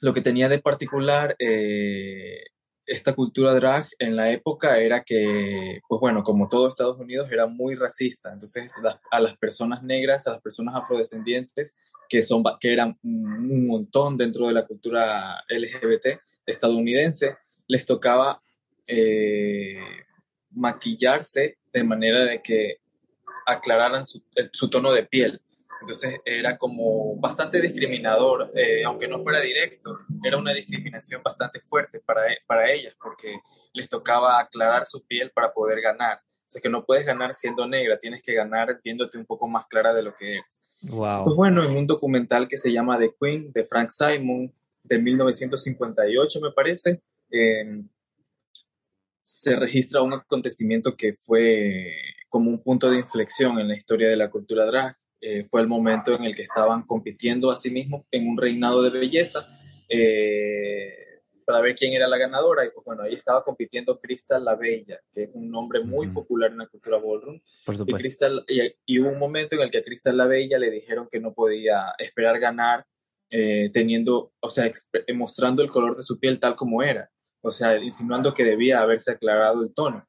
lo 0.00 0.12
que 0.12 0.20
tenía 0.20 0.48
de 0.48 0.58
particular 0.58 1.36
eh, 1.38 2.42
esta 2.86 3.14
cultura 3.14 3.54
drag 3.54 3.88
en 3.98 4.16
la 4.16 4.30
época 4.30 4.78
era 4.78 5.02
que, 5.04 5.80
pues 5.88 6.00
bueno, 6.00 6.22
como 6.22 6.48
todo 6.48 6.68
Estados 6.68 6.98
Unidos 6.98 7.30
era 7.32 7.46
muy 7.46 7.74
racista, 7.74 8.32
entonces 8.32 8.74
a 9.10 9.20
las 9.20 9.36
personas 9.38 9.82
negras, 9.82 10.26
a 10.26 10.32
las 10.32 10.42
personas 10.42 10.74
afrodescendientes, 10.74 11.74
que, 12.08 12.22
son, 12.22 12.42
que 12.60 12.72
eran 12.72 12.98
un 13.02 13.66
montón 13.66 14.16
dentro 14.16 14.48
de 14.48 14.54
la 14.54 14.66
cultura 14.66 15.42
LGBT 15.48 16.20
estadounidense, 16.46 17.36
les 17.66 17.86
tocaba 17.86 18.42
eh, 18.86 19.78
maquillarse 20.50 21.58
de 21.72 21.84
manera 21.84 22.24
de 22.24 22.42
que 22.42 22.76
aclararan 23.46 24.04
su, 24.06 24.22
tono 24.70 24.92
de 24.92 25.04
piel. 25.04 25.40
Entonces 25.80 26.18
era 26.24 26.56
como 26.56 27.16
bastante 27.16 27.60
discriminador, 27.60 28.50
eh, 28.54 28.84
aunque 28.84 29.06
no 29.06 29.18
fuera 29.18 29.40
directo, 29.40 29.98
era 30.22 30.38
una 30.38 30.54
discriminación 30.54 31.22
bastante 31.22 31.60
fuerte 31.60 32.00
para, 32.00 32.32
e, 32.32 32.38
para 32.46 32.70
ellas 32.72 32.94
porque 32.98 33.36
les 33.72 33.88
tocaba 33.88 34.38
aclarar 34.38 34.86
su 34.86 35.04
piel 35.06 35.30
para 35.30 35.52
poder 35.52 35.80
ganar. 35.82 36.18
O 36.18 36.50
sea 36.54 36.62
que 36.62 36.70
no 36.70 36.84
puedes 36.84 37.04
ganar 37.04 37.34
siendo 37.34 37.66
negra, 37.66 37.98
tienes 37.98 38.22
que 38.22 38.34
ganar 38.34 38.80
viéndote 38.82 39.18
un 39.18 39.26
poco 39.26 39.46
más 39.48 39.66
clara 39.66 39.92
de 39.92 40.02
lo 40.02 40.14
que 40.14 40.36
eres. 40.36 40.60
Wow. 40.88 41.24
Pues 41.24 41.36
bueno, 41.36 41.64
en 41.64 41.76
un 41.76 41.86
documental 41.86 42.48
que 42.48 42.58
se 42.58 42.72
llama 42.72 42.98
The 42.98 43.14
Queen 43.20 43.52
de 43.52 43.64
Frank 43.64 43.90
Simon 43.90 44.52
de 44.82 44.98
1958 44.98 46.40
me 46.40 46.52
parece, 46.52 47.02
se 49.22 49.56
registra 49.56 50.02
un 50.02 50.12
acontecimiento 50.12 50.96
que 50.96 51.14
fue 51.14 51.96
como 52.28 52.50
un 52.50 52.62
punto 52.62 52.90
de 52.90 52.98
inflexión 52.98 53.58
en 53.58 53.68
la 53.68 53.76
historia 53.76 54.08
de 54.08 54.16
la 54.16 54.30
cultura 54.30 54.66
drag. 54.66 54.96
Eh, 55.20 55.44
fue 55.44 55.62
el 55.62 55.68
momento 55.68 56.14
en 56.14 56.24
el 56.24 56.36
que 56.36 56.42
estaban 56.42 56.82
compitiendo 56.82 57.50
a 57.50 57.56
sí 57.56 57.70
mismos 57.70 58.04
en 58.10 58.28
un 58.28 58.36
reinado 58.36 58.82
de 58.82 58.90
belleza 58.90 59.46
eh, 59.88 61.03
para 61.44 61.60
ver 61.60 61.74
quién 61.74 61.92
era 61.92 62.08
la 62.08 62.18
ganadora. 62.18 62.64
Y 62.64 62.70
pues 62.70 62.84
bueno, 62.84 63.02
ahí 63.02 63.14
estaba 63.14 63.44
compitiendo 63.44 64.00
Crystal 64.00 64.44
la 64.44 64.54
Bella, 64.54 65.00
que 65.12 65.24
es 65.24 65.30
un 65.34 65.50
nombre 65.50 65.80
muy 65.80 66.08
popular 66.08 66.50
en 66.50 66.58
la 66.58 66.66
cultura 66.66 66.98
ballroom. 66.98 67.40
Por 67.64 67.74
y, 67.74 67.92
Crystal, 67.92 68.44
y, 68.86 68.98
hubo 68.98 69.10
un 69.10 69.18
momento 69.18 69.56
en 69.56 69.62
el 69.62 69.70
que 69.70 69.78
a 69.78 69.84
Crystal 69.84 70.16
la 70.16 70.26
Bella 70.26 70.58
le 70.58 70.70
dijeron 70.70 71.08
que 71.10 71.20
no 71.20 71.32
podía 71.32 71.94
esperar 71.98 72.38
ganar 72.38 72.86
eh, 73.30 73.70
teniendo, 73.72 74.32
o 74.40 74.50
sea, 74.50 74.70
mostrando 75.14 75.62
el 75.62 75.70
color 75.70 75.96
de 75.96 76.02
su 76.02 76.18
piel 76.18 76.38
tal 76.38 76.56
como 76.56 76.82
era 76.82 77.10
o 77.44 77.50
sea, 77.50 77.78
insinuando 77.78 78.32
que 78.32 78.42
debía 78.42 78.80
haberse 78.80 79.12
aclarado 79.12 79.62
el 79.62 79.74
tono. 79.74 80.08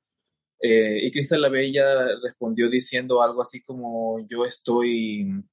Eh, 0.61 0.99
y 1.03 1.11
Cristal 1.11 1.41
la 1.41 1.49
Bella 1.49 2.07
respondió 2.23 2.69
diciendo 2.69 3.21
algo 3.21 3.41
así 3.41 3.61
como 3.61 4.25
yo 4.25 4.45
estoy 4.45 5.43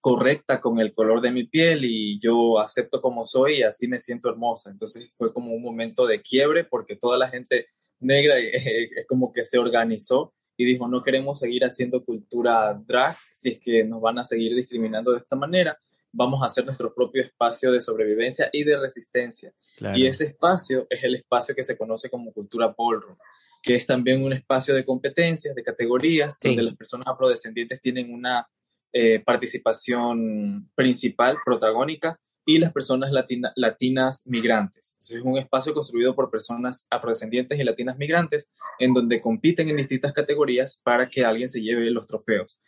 correcta 0.00 0.60
con 0.60 0.80
el 0.80 0.94
color 0.94 1.20
de 1.20 1.30
mi 1.30 1.44
piel 1.44 1.84
y 1.84 2.18
yo 2.20 2.58
acepto 2.58 3.00
como 3.00 3.24
soy 3.24 3.58
y 3.58 3.62
así 3.62 3.86
me 3.86 3.98
siento 3.98 4.30
hermosa. 4.30 4.70
Entonces 4.70 5.12
fue 5.16 5.32
como 5.32 5.52
un 5.52 5.62
momento 5.62 6.06
de 6.06 6.22
quiebre 6.22 6.64
porque 6.64 6.96
toda 6.96 7.18
la 7.18 7.28
gente 7.28 7.66
negra 7.98 8.38
es 8.38 9.06
como 9.06 9.32
que 9.32 9.44
se 9.44 9.58
organizó 9.58 10.32
y 10.56 10.64
dijo 10.64 10.88
no 10.88 11.02
queremos 11.02 11.38
seguir 11.38 11.64
haciendo 11.64 12.04
cultura 12.04 12.80
drag 12.86 13.16
si 13.30 13.50
es 13.50 13.60
que 13.60 13.84
nos 13.84 14.00
van 14.00 14.18
a 14.18 14.24
seguir 14.24 14.54
discriminando 14.54 15.12
de 15.12 15.18
esta 15.18 15.36
manera 15.36 15.78
vamos 16.12 16.42
a 16.42 16.46
hacer 16.46 16.64
nuestro 16.64 16.92
propio 16.92 17.22
espacio 17.22 17.70
de 17.72 17.80
sobrevivencia 17.80 18.48
y 18.52 18.64
de 18.64 18.78
resistencia. 18.78 19.52
Y 19.94 20.06
ese 20.06 20.26
espacio 20.26 20.86
es 20.90 21.04
el 21.04 21.16
espacio 21.16 21.54
que 21.54 21.62
se 21.62 21.76
conoce 21.76 22.10
como 22.10 22.32
cultura 22.32 22.74
ballroom, 22.76 23.16
que 23.62 23.74
es 23.74 23.86
también 23.86 24.22
un 24.22 24.32
espacio 24.32 24.74
de 24.74 24.84
competencias, 24.84 25.54
de 25.54 25.62
categorías, 25.62 26.38
donde 26.40 26.62
las 26.62 26.76
personas 26.76 27.06
afrodescendientes 27.06 27.80
tienen 27.80 28.12
una 28.12 28.48
eh, 28.92 29.20
participación 29.24 30.70
principal, 30.74 31.38
protagónica, 31.44 32.18
y 32.44 32.58
las 32.58 32.72
personas 32.72 33.12
latinas 33.54 34.26
migrantes. 34.26 34.96
es 34.98 35.12
un 35.22 35.38
espacio 35.38 35.74
construido 35.74 36.14
por 36.14 36.30
personas 36.30 36.86
afrodescendientes 36.90 37.58
y 37.58 37.64
latinas 37.64 37.96
migrantes 37.98 38.48
en 38.78 38.94
donde 38.94 39.20
compiten 39.20 39.68
en 39.68 39.76
distintas 39.76 40.12
categorías 40.12 40.80
para 40.82 41.08
que 41.08 41.24
alguien 41.24 41.48
se 41.48 41.60
lleve 41.60 41.90
los 41.90 42.06
trofeos. 42.06 42.58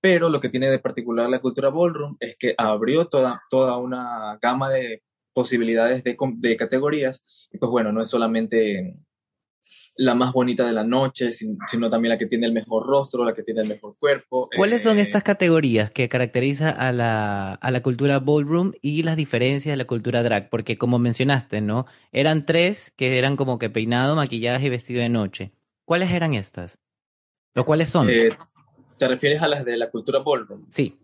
Pero 0.00 0.28
lo 0.28 0.40
que 0.40 0.48
tiene 0.48 0.70
de 0.70 0.78
particular 0.78 1.28
la 1.28 1.40
cultura 1.40 1.70
ballroom 1.70 2.16
es 2.20 2.36
que 2.36 2.54
abrió 2.56 3.06
toda, 3.06 3.42
toda 3.50 3.76
una 3.76 4.38
gama 4.40 4.70
de 4.70 5.02
posibilidades 5.32 6.02
de, 6.02 6.16
de 6.36 6.56
categorías 6.56 7.24
y 7.52 7.58
pues 7.58 7.70
bueno, 7.70 7.92
no 7.92 8.02
es 8.02 8.08
solamente 8.08 8.96
la 9.96 10.14
más 10.14 10.32
bonita 10.32 10.66
de 10.66 10.72
la 10.72 10.84
noche, 10.84 11.32
sino 11.32 11.90
también 11.90 12.10
la 12.10 12.18
que 12.18 12.26
tiene 12.26 12.46
el 12.46 12.52
mejor 12.52 12.86
rostro, 12.86 13.24
la 13.24 13.34
que 13.34 13.42
tiene 13.42 13.62
el 13.62 13.68
mejor 13.68 13.96
cuerpo. 13.98 14.48
¿Cuáles 14.56 14.82
son 14.82 14.98
eh, 14.98 15.02
estas 15.02 15.24
categorías 15.24 15.90
que 15.90 16.08
caracterizan 16.08 16.80
a 16.80 16.92
la, 16.92 17.54
a 17.54 17.70
la 17.70 17.82
cultura 17.82 18.20
ballroom 18.20 18.72
y 18.80 19.02
las 19.02 19.16
diferencias 19.16 19.72
de 19.72 19.76
la 19.76 19.86
cultura 19.86 20.22
drag? 20.22 20.50
Porque 20.50 20.78
como 20.78 20.98
mencionaste, 20.98 21.60
¿no? 21.60 21.86
Eran 22.12 22.46
tres 22.46 22.92
que 22.96 23.18
eran 23.18 23.36
como 23.36 23.58
que 23.58 23.70
peinado, 23.70 24.14
maquillaje 24.14 24.66
y 24.66 24.70
vestido 24.70 25.00
de 25.00 25.08
noche. 25.08 25.52
¿Cuáles 25.84 26.12
eran 26.12 26.34
estas? 26.34 26.78
¿O 27.56 27.64
cuáles 27.64 27.88
son? 27.88 28.08
Eh, 28.08 28.30
¿Te 28.98 29.08
refieres 29.08 29.42
a 29.42 29.48
las 29.48 29.64
de 29.64 29.76
la 29.76 29.90
cultura 29.90 30.20
ballroom? 30.20 30.66
Sí. 30.68 30.96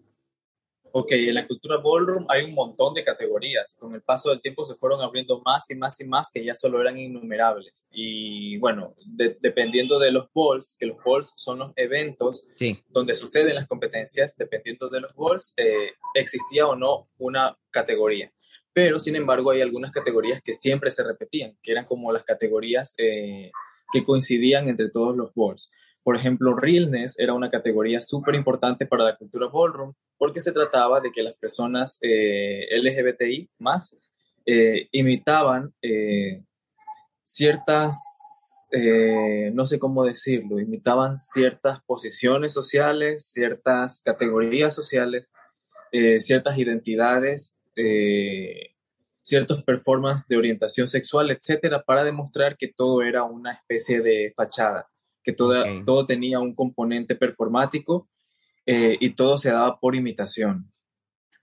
Ok, 0.97 1.11
en 1.11 1.35
la 1.35 1.45
cultura 1.49 1.79
ballroom 1.79 2.25
hay 2.29 2.45
un 2.45 2.55
montón 2.55 2.95
de 2.95 3.03
categorías. 3.03 3.75
Con 3.81 3.97
el 3.97 4.03
paso 4.03 4.31
del 4.31 4.41
tiempo 4.41 4.65
se 4.65 4.77
fueron 4.77 5.03
abriendo 5.03 5.41
más 5.41 5.69
y 5.71 5.75
más 5.75 6.01
y 6.01 6.05
más 6.05 6.31
que 6.33 6.45
ya 6.45 6.55
solo 6.55 6.81
eran 6.81 6.97
innumerables. 6.97 7.89
Y 7.91 8.59
bueno, 8.59 8.95
dependiendo 9.41 9.99
de 9.99 10.13
los 10.13 10.29
balls, 10.33 10.77
que 10.79 10.87
los 10.87 10.99
balls 11.05 11.33
son 11.35 11.59
los 11.59 11.73
eventos 11.75 12.45
donde 12.91 13.17
suceden 13.17 13.57
las 13.57 13.67
competencias, 13.67 14.37
dependiendo 14.37 14.89
de 14.89 15.01
los 15.01 15.13
balls, 15.17 15.53
eh, 15.57 15.95
existía 16.15 16.69
o 16.69 16.77
no 16.77 17.09
una 17.19 17.59
categoría. 17.73 18.33
Pero, 18.73 19.01
sin 19.01 19.17
embargo, 19.17 19.51
hay 19.51 19.63
algunas 19.63 19.91
categorías 19.91 20.41
que 20.43 20.55
siempre 20.55 20.93
se 20.93 21.03
repetían, 21.03 21.59
que 21.61 21.73
eran 21.73 21.87
como 21.87 22.13
las 22.13 22.23
categorías 22.23 22.95
eh, 22.99 23.51
que 23.93 24.05
coincidían 24.05 24.69
entre 24.69 24.91
todos 24.91 25.17
los 25.17 25.33
balls. 25.35 25.73
Por 26.05 26.17
ejemplo, 26.17 26.55
realness 26.55 27.19
era 27.19 27.33
una 27.33 27.51
categoría 27.51 28.03
súper 28.03 28.35
importante 28.35 28.85
para 28.85 29.05
la 29.05 29.17
cultura 29.17 29.49
ballroom 29.51 29.95
porque 30.19 30.43
se 30.43 30.53
trataba 30.53 31.01
de 31.01 31.11
que 31.11 31.23
las 31.23 31.35
personas 31.35 31.99
eh, 32.03 32.67
LGBTI 32.79 33.49
más 33.59 33.97
eh, 34.45 34.89
imitaban 34.93 35.73
eh, 35.81 36.45
ciertas, 37.25 38.69
no 39.53 39.67
sé 39.67 39.79
cómo 39.79 40.05
decirlo, 40.05 40.59
imitaban 40.59 41.19
ciertas 41.19 41.81
posiciones 41.85 42.53
sociales, 42.53 43.25
ciertas 43.33 44.03
categorías 44.03 44.75
sociales, 44.75 45.29
ciertas 46.19 46.59
identidades, 46.59 47.57
ciertos 49.23 49.63
performances 49.63 50.27
de 50.27 50.37
orientación 50.37 50.89
sexual, 50.89 51.31
etcétera, 51.31 51.85
para 51.85 52.03
demostrar 52.03 52.57
que 52.57 52.69
todo 52.69 53.03
era 53.03 53.23
una 53.23 53.53
especie 53.53 54.01
de 54.01 54.33
fachada 54.37 54.89
que 55.25 55.33
todo, 55.33 55.65
todo 55.85 56.07
tenía 56.07 56.39
un 56.39 56.55
componente 56.55 57.17
performático 57.17 58.09
eh, 58.67 58.97
y 59.01 59.11
todo 59.11 59.39
se 59.39 59.51
daba 59.51 59.81
por 59.81 59.97
imitación. 59.97 60.71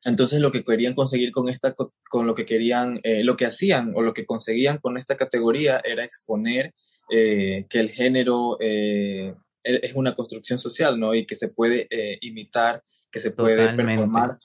Entonces 0.06 0.40
lo 0.40 0.52
que 0.52 0.64
querían 0.64 0.96
conseguir 0.96 1.32
con 1.32 1.50
esta, 1.50 1.76
con 1.76 2.28
lo 2.28 2.36
que 2.36 2.46
querían, 2.46 3.00
eh, 3.04 3.24
lo 3.24 3.36
que 3.36 3.46
hacían 3.46 3.94
o 3.96 4.02
lo 4.02 4.14
que 4.14 4.26
conseguían 4.26 4.78
con 4.78 4.98
esta 4.98 5.18
categoría 5.18 5.82
era 5.84 6.06
exponer 6.06 6.74
eh, 7.12 7.66
que 7.70 7.80
el 7.80 7.92
género 7.92 8.58
e-, 8.60 9.36
es 9.64 9.94
una 9.94 10.16
construcción 10.16 10.58
social, 10.58 11.00
¿no? 11.00 11.14
Y 11.14 11.26
que 11.26 11.36
se 11.36 11.50
puede 11.50 11.88
imitar, 12.22 12.84
que 13.12 13.20
se 13.20 13.32
puede 13.32 13.76
performar 13.76 14.38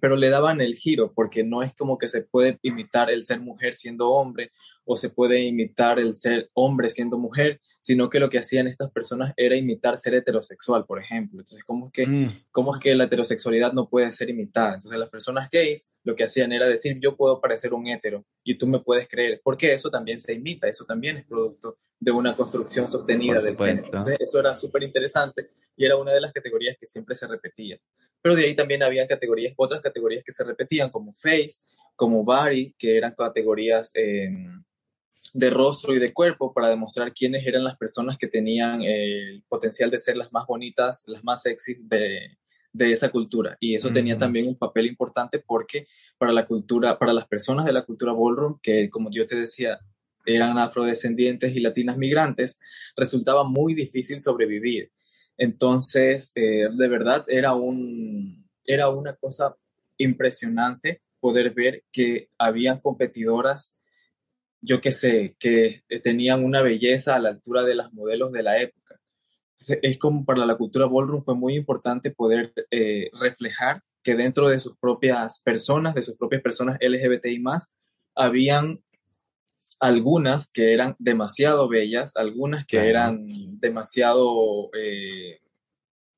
pero 0.00 0.16
le 0.16 0.30
daban 0.30 0.60
el 0.60 0.74
giro, 0.74 1.12
porque 1.14 1.44
no 1.44 1.62
es 1.62 1.74
como 1.74 1.98
que 1.98 2.08
se 2.08 2.22
puede 2.22 2.58
imitar 2.62 3.10
el 3.10 3.24
ser 3.24 3.40
mujer 3.40 3.74
siendo 3.74 4.10
hombre 4.10 4.52
o 4.92 4.96
se 4.96 5.08
puede 5.08 5.40
imitar 5.42 6.00
el 6.00 6.16
ser 6.16 6.50
hombre 6.52 6.90
siendo 6.90 7.16
mujer, 7.16 7.60
sino 7.80 8.10
que 8.10 8.18
lo 8.18 8.28
que 8.28 8.40
hacían 8.40 8.66
estas 8.66 8.90
personas 8.90 9.32
era 9.36 9.54
imitar 9.54 9.96
ser 9.98 10.16
heterosexual, 10.16 10.84
por 10.84 11.00
ejemplo. 11.00 11.38
Entonces, 11.38 11.62
¿cómo 11.64 11.86
es 11.86 11.92
que, 11.92 12.06
mm. 12.08 12.46
¿cómo 12.50 12.74
es 12.74 12.80
que 12.82 12.96
la 12.96 13.04
heterosexualidad 13.04 13.72
no 13.72 13.88
puede 13.88 14.10
ser 14.10 14.30
imitada? 14.30 14.74
Entonces, 14.74 14.98
las 14.98 15.08
personas 15.08 15.48
gays 15.48 15.92
lo 16.02 16.16
que 16.16 16.24
hacían 16.24 16.50
era 16.50 16.66
decir, 16.66 16.98
yo 17.00 17.16
puedo 17.16 17.40
parecer 17.40 17.72
un 17.72 17.86
hetero 17.86 18.26
y 18.42 18.58
tú 18.58 18.66
me 18.66 18.80
puedes 18.80 19.06
creer, 19.06 19.40
porque 19.44 19.72
eso 19.72 19.90
también 19.90 20.18
se 20.18 20.32
imita, 20.32 20.66
eso 20.66 20.84
también 20.84 21.18
es 21.18 21.24
producto 21.24 21.78
de 22.00 22.10
una 22.10 22.34
construcción 22.34 22.90
sostenida 22.90 23.34
del 23.34 23.56
género. 23.56 23.84
Entonces, 23.84 24.16
eso 24.18 24.40
era 24.40 24.54
súper 24.54 24.82
interesante 24.82 25.50
y 25.76 25.84
era 25.84 25.98
una 25.98 26.10
de 26.10 26.20
las 26.20 26.32
categorías 26.32 26.76
que 26.80 26.88
siempre 26.88 27.14
se 27.14 27.28
repetía 27.28 27.78
pero 28.22 28.34
de 28.34 28.44
ahí 28.44 28.54
también 28.54 28.82
había 28.82 29.06
categorías, 29.06 29.54
otras 29.56 29.80
categorías 29.80 30.22
que 30.22 30.32
se 30.32 30.44
repetían, 30.44 30.90
como 30.90 31.14
face, 31.14 31.60
como 31.96 32.24
body, 32.24 32.74
que 32.78 32.96
eran 32.96 33.14
categorías 33.14 33.90
em, 33.94 34.62
de 35.32 35.50
rostro 35.50 35.94
y 35.94 35.98
de 35.98 36.12
cuerpo 36.12 36.52
para 36.52 36.68
demostrar 36.68 37.12
quiénes 37.12 37.46
eran 37.46 37.64
las 37.64 37.76
personas 37.76 38.18
que 38.18 38.26
tenían 38.26 38.82
el 38.82 39.42
potencial 39.48 39.90
de 39.90 39.98
ser 39.98 40.16
las 40.16 40.32
más 40.32 40.46
bonitas, 40.46 41.02
las 41.06 41.22
más 41.22 41.42
sexy 41.42 41.76
de, 41.84 42.36
de 42.72 42.92
esa 42.92 43.10
cultura. 43.10 43.56
Y 43.60 43.74
eso 43.74 43.90
tenía 43.92 44.18
también 44.18 44.48
un 44.48 44.56
papel 44.56 44.86
importante 44.86 45.38
porque 45.38 45.86
para 46.18 46.32
la 46.32 46.46
cultura, 46.46 46.98
para 46.98 47.12
las 47.12 47.26
personas 47.26 47.66
de 47.66 47.72
la 47.72 47.84
cultura 47.84 48.12
ballroom, 48.12 48.58
que 48.62 48.90
como 48.90 49.10
yo 49.10 49.26
te 49.26 49.36
decía, 49.36 49.78
eran 50.24 50.58
afrodescendientes 50.58 51.54
y 51.54 51.60
latinas 51.60 51.96
migrantes, 51.96 52.58
resultaba 52.96 53.44
muy 53.44 53.74
difícil 53.74 54.20
sobrevivir. 54.20 54.90
Entonces, 55.36 56.32
eh, 56.34 56.68
de 56.70 56.88
verdad, 56.88 57.24
era, 57.28 57.54
un, 57.54 58.46
era 58.64 58.90
una 58.90 59.14
cosa 59.14 59.56
impresionante 59.96 61.02
poder 61.18 61.52
ver 61.52 61.84
que 61.92 62.28
habían 62.38 62.80
competidoras, 62.80 63.76
yo 64.60 64.80
qué 64.80 64.92
sé, 64.92 65.36
que 65.38 65.82
tenían 66.02 66.44
una 66.44 66.62
belleza 66.62 67.14
a 67.14 67.18
la 67.18 67.30
altura 67.30 67.64
de 67.64 67.74
las 67.74 67.92
modelos 67.92 68.32
de 68.32 68.42
la 68.42 68.60
época. 68.60 69.00
es 69.82 69.98
como 69.98 70.24
para 70.24 70.46
la 70.46 70.56
cultura 70.56 70.86
ballroom 70.86 71.22
fue 71.22 71.34
muy 71.34 71.54
importante 71.54 72.10
poder 72.10 72.52
eh, 72.70 73.10
reflejar 73.20 73.82
que 74.02 74.14
dentro 74.16 74.48
de 74.48 74.60
sus 74.60 74.76
propias 74.78 75.40
personas, 75.40 75.94
de 75.94 76.02
sus 76.02 76.16
propias 76.16 76.42
personas 76.42 76.78
LGBTI 76.80 77.38
más, 77.40 77.66
habían 78.14 78.80
algunas 79.80 80.50
que 80.50 80.74
eran 80.74 80.94
demasiado 80.98 81.68
bellas, 81.68 82.16
algunas 82.16 82.66
que 82.66 82.88
eran 82.88 83.26
demasiado 83.60 84.70
eh, 84.74 85.40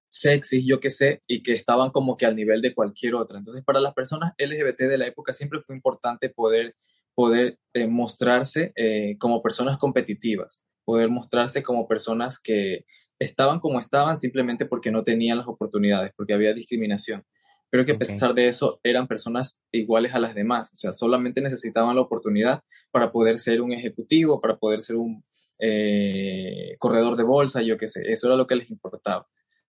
sexy, 0.09 0.67
yo 0.67 0.81
qué 0.81 0.91
sé, 0.91 1.23
y 1.27 1.43
que 1.43 1.53
estaban 1.53 1.91
como 1.91 2.17
que 2.17 2.27
al 2.27 2.37
nivel 2.37 2.61
de 2.61 2.75
cualquier 2.75 3.15
otra. 3.15 3.39
Entonces, 3.39 3.65
para 3.65 3.81
las 3.81 3.95
personas 3.95 4.35
LGBT 4.37 4.83
de 4.83 4.99
la 4.99 5.07
época 5.07 5.33
siempre 5.33 5.61
fue 5.61 5.77
importante 5.77 6.29
poder, 6.29 6.75
poder 7.15 7.59
eh, 7.75 7.87
mostrarse 7.87 8.73
eh, 8.77 9.17
como 9.19 9.43
personas 9.43 9.79
competitivas, 9.79 10.63
poder 10.85 11.11
mostrarse 11.11 11.63
como 11.63 11.87
personas 11.87 12.41
que 12.41 12.85
estaban 13.19 13.61
como 13.61 13.81
estaban 13.81 14.17
simplemente 14.17 14.67
porque 14.67 14.91
no 14.91 15.05
tenían 15.05 15.39
las 15.39 15.49
oportunidades, 15.49 16.13
porque 16.17 16.35
había 16.35 16.55
discriminación 16.55 17.25
pero 17.73 17.87
que 17.87 17.93
a 17.93 17.99
pesar 17.99 18.35
de 18.35 18.49
eso 18.49 18.81
eran 18.83 19.09
personas 19.09 19.59
iguales 19.73 20.13
a 20.15 20.19
las 20.19 20.35
demás, 20.35 20.71
o 20.75 20.77
sea, 20.77 20.93
solamente 20.93 21.41
necesitaban 21.41 21.97
la 21.97 22.03
oportunidad 22.03 22.61
para 22.91 23.11
poder 23.11 23.39
ser 23.39 23.63
un 23.63 23.73
ejecutivo, 23.73 24.39
para 24.39 24.59
poder 24.59 24.83
ser 24.83 24.97
un 24.97 25.25
eh, 25.59 26.77
corredor 26.79 27.17
de 27.17 27.23
bolsa, 27.23 27.63
yo 27.63 27.79
qué 27.79 27.89
sé, 27.89 28.03
eso 28.09 28.27
era 28.27 28.37
lo 28.37 28.47
que 28.47 28.57
les 28.57 28.71
importaba. 28.71 29.27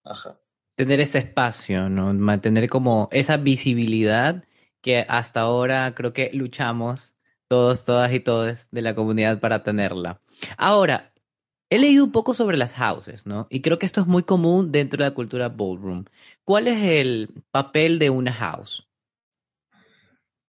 Ajá. 0.02 0.40
Tener 0.74 0.98
ese 0.98 1.18
espacio, 1.18 1.88
¿no? 1.88 2.12
Mantener 2.14 2.68
como 2.68 3.08
esa 3.12 3.36
visibilidad 3.36 4.42
que 4.80 5.06
hasta 5.08 5.42
ahora 5.42 5.94
creo 5.94 6.12
que 6.12 6.30
luchamos 6.32 7.13
todos, 7.48 7.84
todas 7.84 8.12
y 8.12 8.20
todos 8.20 8.68
de 8.70 8.82
la 8.82 8.94
comunidad 8.94 9.40
para 9.40 9.62
tenerla. 9.62 10.20
Ahora, 10.56 11.14
He 11.74 11.78
leído 11.78 12.04
un 12.04 12.12
poco 12.12 12.34
sobre 12.34 12.56
las 12.56 12.74
houses, 12.74 13.26
¿no? 13.26 13.48
Y 13.50 13.60
creo 13.60 13.80
que 13.80 13.86
esto 13.86 14.00
es 14.00 14.06
muy 14.06 14.22
común 14.22 14.70
dentro 14.70 15.02
de 15.02 15.10
la 15.10 15.14
cultura 15.14 15.48
ballroom. 15.48 16.04
¿Cuál 16.44 16.68
es 16.68 16.80
el 16.80 17.30
papel 17.50 17.98
de 17.98 18.10
una 18.10 18.32
house? 18.32 18.88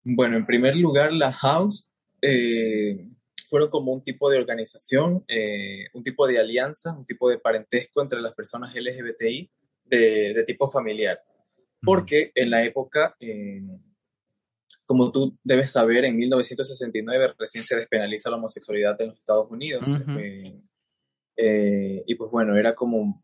Bueno, 0.03 0.37
en 0.37 0.45
primer 0.45 0.75
lugar, 0.75 1.11
la 1.11 1.31
house 1.31 1.89
eh, 2.21 3.07
fueron 3.47 3.69
como 3.69 3.91
un 3.91 4.03
tipo 4.03 4.29
de 4.29 4.37
organización, 4.37 5.23
eh, 5.27 5.87
un 5.93 6.03
tipo 6.03 6.27
de 6.27 6.37
alianza, 6.37 6.93
un 6.95 7.07
tipo 7.07 7.27
de 7.27 7.39
parentesco 7.39 8.03
entre 8.03 8.21
las 8.21 8.35
personas 8.35 8.75
LGBTI 8.75 9.49
de, 9.85 10.43
tipo 10.45 10.69
familiar. 10.69 11.23
Porque 11.81 12.31
en 12.35 12.51
la 12.51 12.63
época, 12.63 13.15
eh, 13.19 13.63
como 14.85 15.11
tú 15.11 15.37
debes 15.43 15.71
saber, 15.71 16.05
en 16.05 16.15
1969 16.15 17.33
recién 17.37 17.63
se 17.63 17.75
despenaliza 17.75 18.29
la 18.29 18.37
homosexualidad 18.37 18.99
en 19.01 19.09
los 19.09 19.17
Estados 19.17 19.49
Unidos. 19.49 19.83
Eh, 21.37 22.03
y 22.05 22.15
pues 22.15 22.31
bueno, 22.31 22.55
era 22.55 22.75
como 22.75 23.23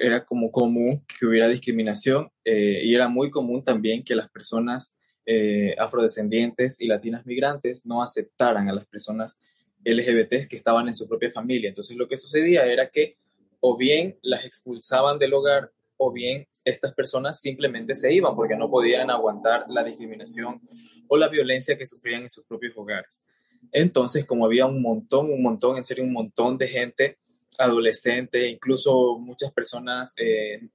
era 0.00 0.24
como 0.24 0.50
común 0.50 1.04
que 1.06 1.26
hubiera 1.26 1.46
discriminación 1.46 2.30
eh, 2.44 2.80
y 2.82 2.94
era 2.94 3.08
muy 3.08 3.30
común 3.30 3.62
también 3.62 4.02
que 4.02 4.14
las 4.14 4.30
personas 4.30 4.96
eh, 5.26 5.74
afrodescendientes 5.78 6.80
y 6.80 6.86
latinas 6.86 7.26
migrantes 7.26 7.84
no 7.84 8.02
aceptaran 8.02 8.68
a 8.68 8.72
las 8.72 8.86
personas 8.86 9.36
LGBT 9.84 10.48
que 10.48 10.56
estaban 10.56 10.88
en 10.88 10.94
su 10.94 11.06
propia 11.06 11.30
familia. 11.30 11.68
Entonces 11.68 11.96
lo 11.96 12.08
que 12.08 12.16
sucedía 12.16 12.64
era 12.64 12.88
que 12.88 13.16
o 13.60 13.76
bien 13.76 14.18
las 14.22 14.46
expulsaban 14.46 15.18
del 15.18 15.34
hogar 15.34 15.70
o 16.02 16.10
bien 16.10 16.48
estas 16.64 16.94
personas 16.94 17.38
simplemente 17.38 17.94
se 17.94 18.12
iban 18.12 18.34
porque 18.34 18.56
no 18.56 18.70
podían 18.70 19.10
aguantar 19.10 19.66
la 19.68 19.84
discriminación 19.84 20.58
o 21.06 21.16
la 21.18 21.28
violencia 21.28 21.76
que 21.76 21.84
sufrían 21.84 22.22
en 22.22 22.30
sus 22.30 22.46
propios 22.46 22.72
hogares. 22.74 23.26
Entonces, 23.70 24.24
como 24.24 24.46
había 24.46 24.64
un 24.64 24.80
montón, 24.80 25.30
un 25.30 25.42
montón, 25.42 25.76
en 25.76 25.84
serio, 25.84 26.02
un 26.04 26.14
montón 26.14 26.56
de 26.56 26.68
gente 26.68 27.18
adolescente, 27.58 28.48
incluso 28.48 29.18
muchas 29.18 29.52
personas 29.52 30.14
eh, 30.16 30.70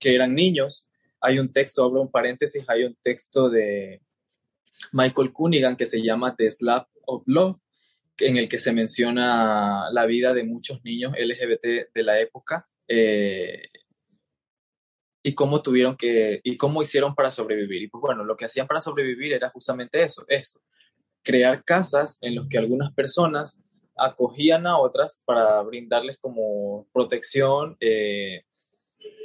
que 0.00 0.16
eran 0.16 0.34
niños, 0.34 0.88
hay 1.20 1.38
un 1.38 1.52
texto, 1.52 1.84
abro 1.84 2.02
un 2.02 2.10
paréntesis, 2.10 2.64
hay 2.68 2.82
un 2.82 2.96
texto 3.00 3.48
de 3.48 4.02
Michael 4.90 5.32
Cunningham 5.32 5.76
que 5.76 5.86
se 5.86 6.02
llama 6.02 6.34
The 6.36 6.50
Slap 6.50 6.88
of 7.06 7.22
Love, 7.26 7.56
en 8.18 8.36
el 8.36 8.48
que 8.48 8.58
se 8.58 8.72
menciona 8.72 9.92
la 9.92 10.06
vida 10.06 10.34
de 10.34 10.42
muchos 10.42 10.82
niños 10.82 11.12
LGBT 11.16 11.94
de 11.94 12.02
la 12.02 12.20
época 12.20 12.66
eh, 12.88 13.68
y 15.22 15.34
cómo 15.34 15.62
tuvieron 15.62 15.96
que, 15.96 16.40
y 16.42 16.56
cómo 16.56 16.82
hicieron 16.82 17.14
para 17.14 17.30
sobrevivir. 17.30 17.82
Y 17.82 17.88
pues 17.88 18.00
bueno, 18.00 18.24
lo 18.24 18.36
que 18.36 18.44
hacían 18.44 18.66
para 18.66 18.80
sobrevivir 18.80 19.32
era 19.32 19.50
justamente 19.50 20.02
eso, 20.02 20.24
eso, 20.28 20.60
crear 21.22 21.64
casas 21.64 22.18
en 22.22 22.36
las 22.36 22.46
que 22.48 22.58
algunas 22.58 22.92
personas 22.94 23.60
acogían 23.96 24.66
a 24.66 24.78
otras 24.78 25.22
para 25.24 25.60
brindarles 25.62 26.16
como 26.18 26.86
protección, 26.92 27.76
eh, 27.80 28.44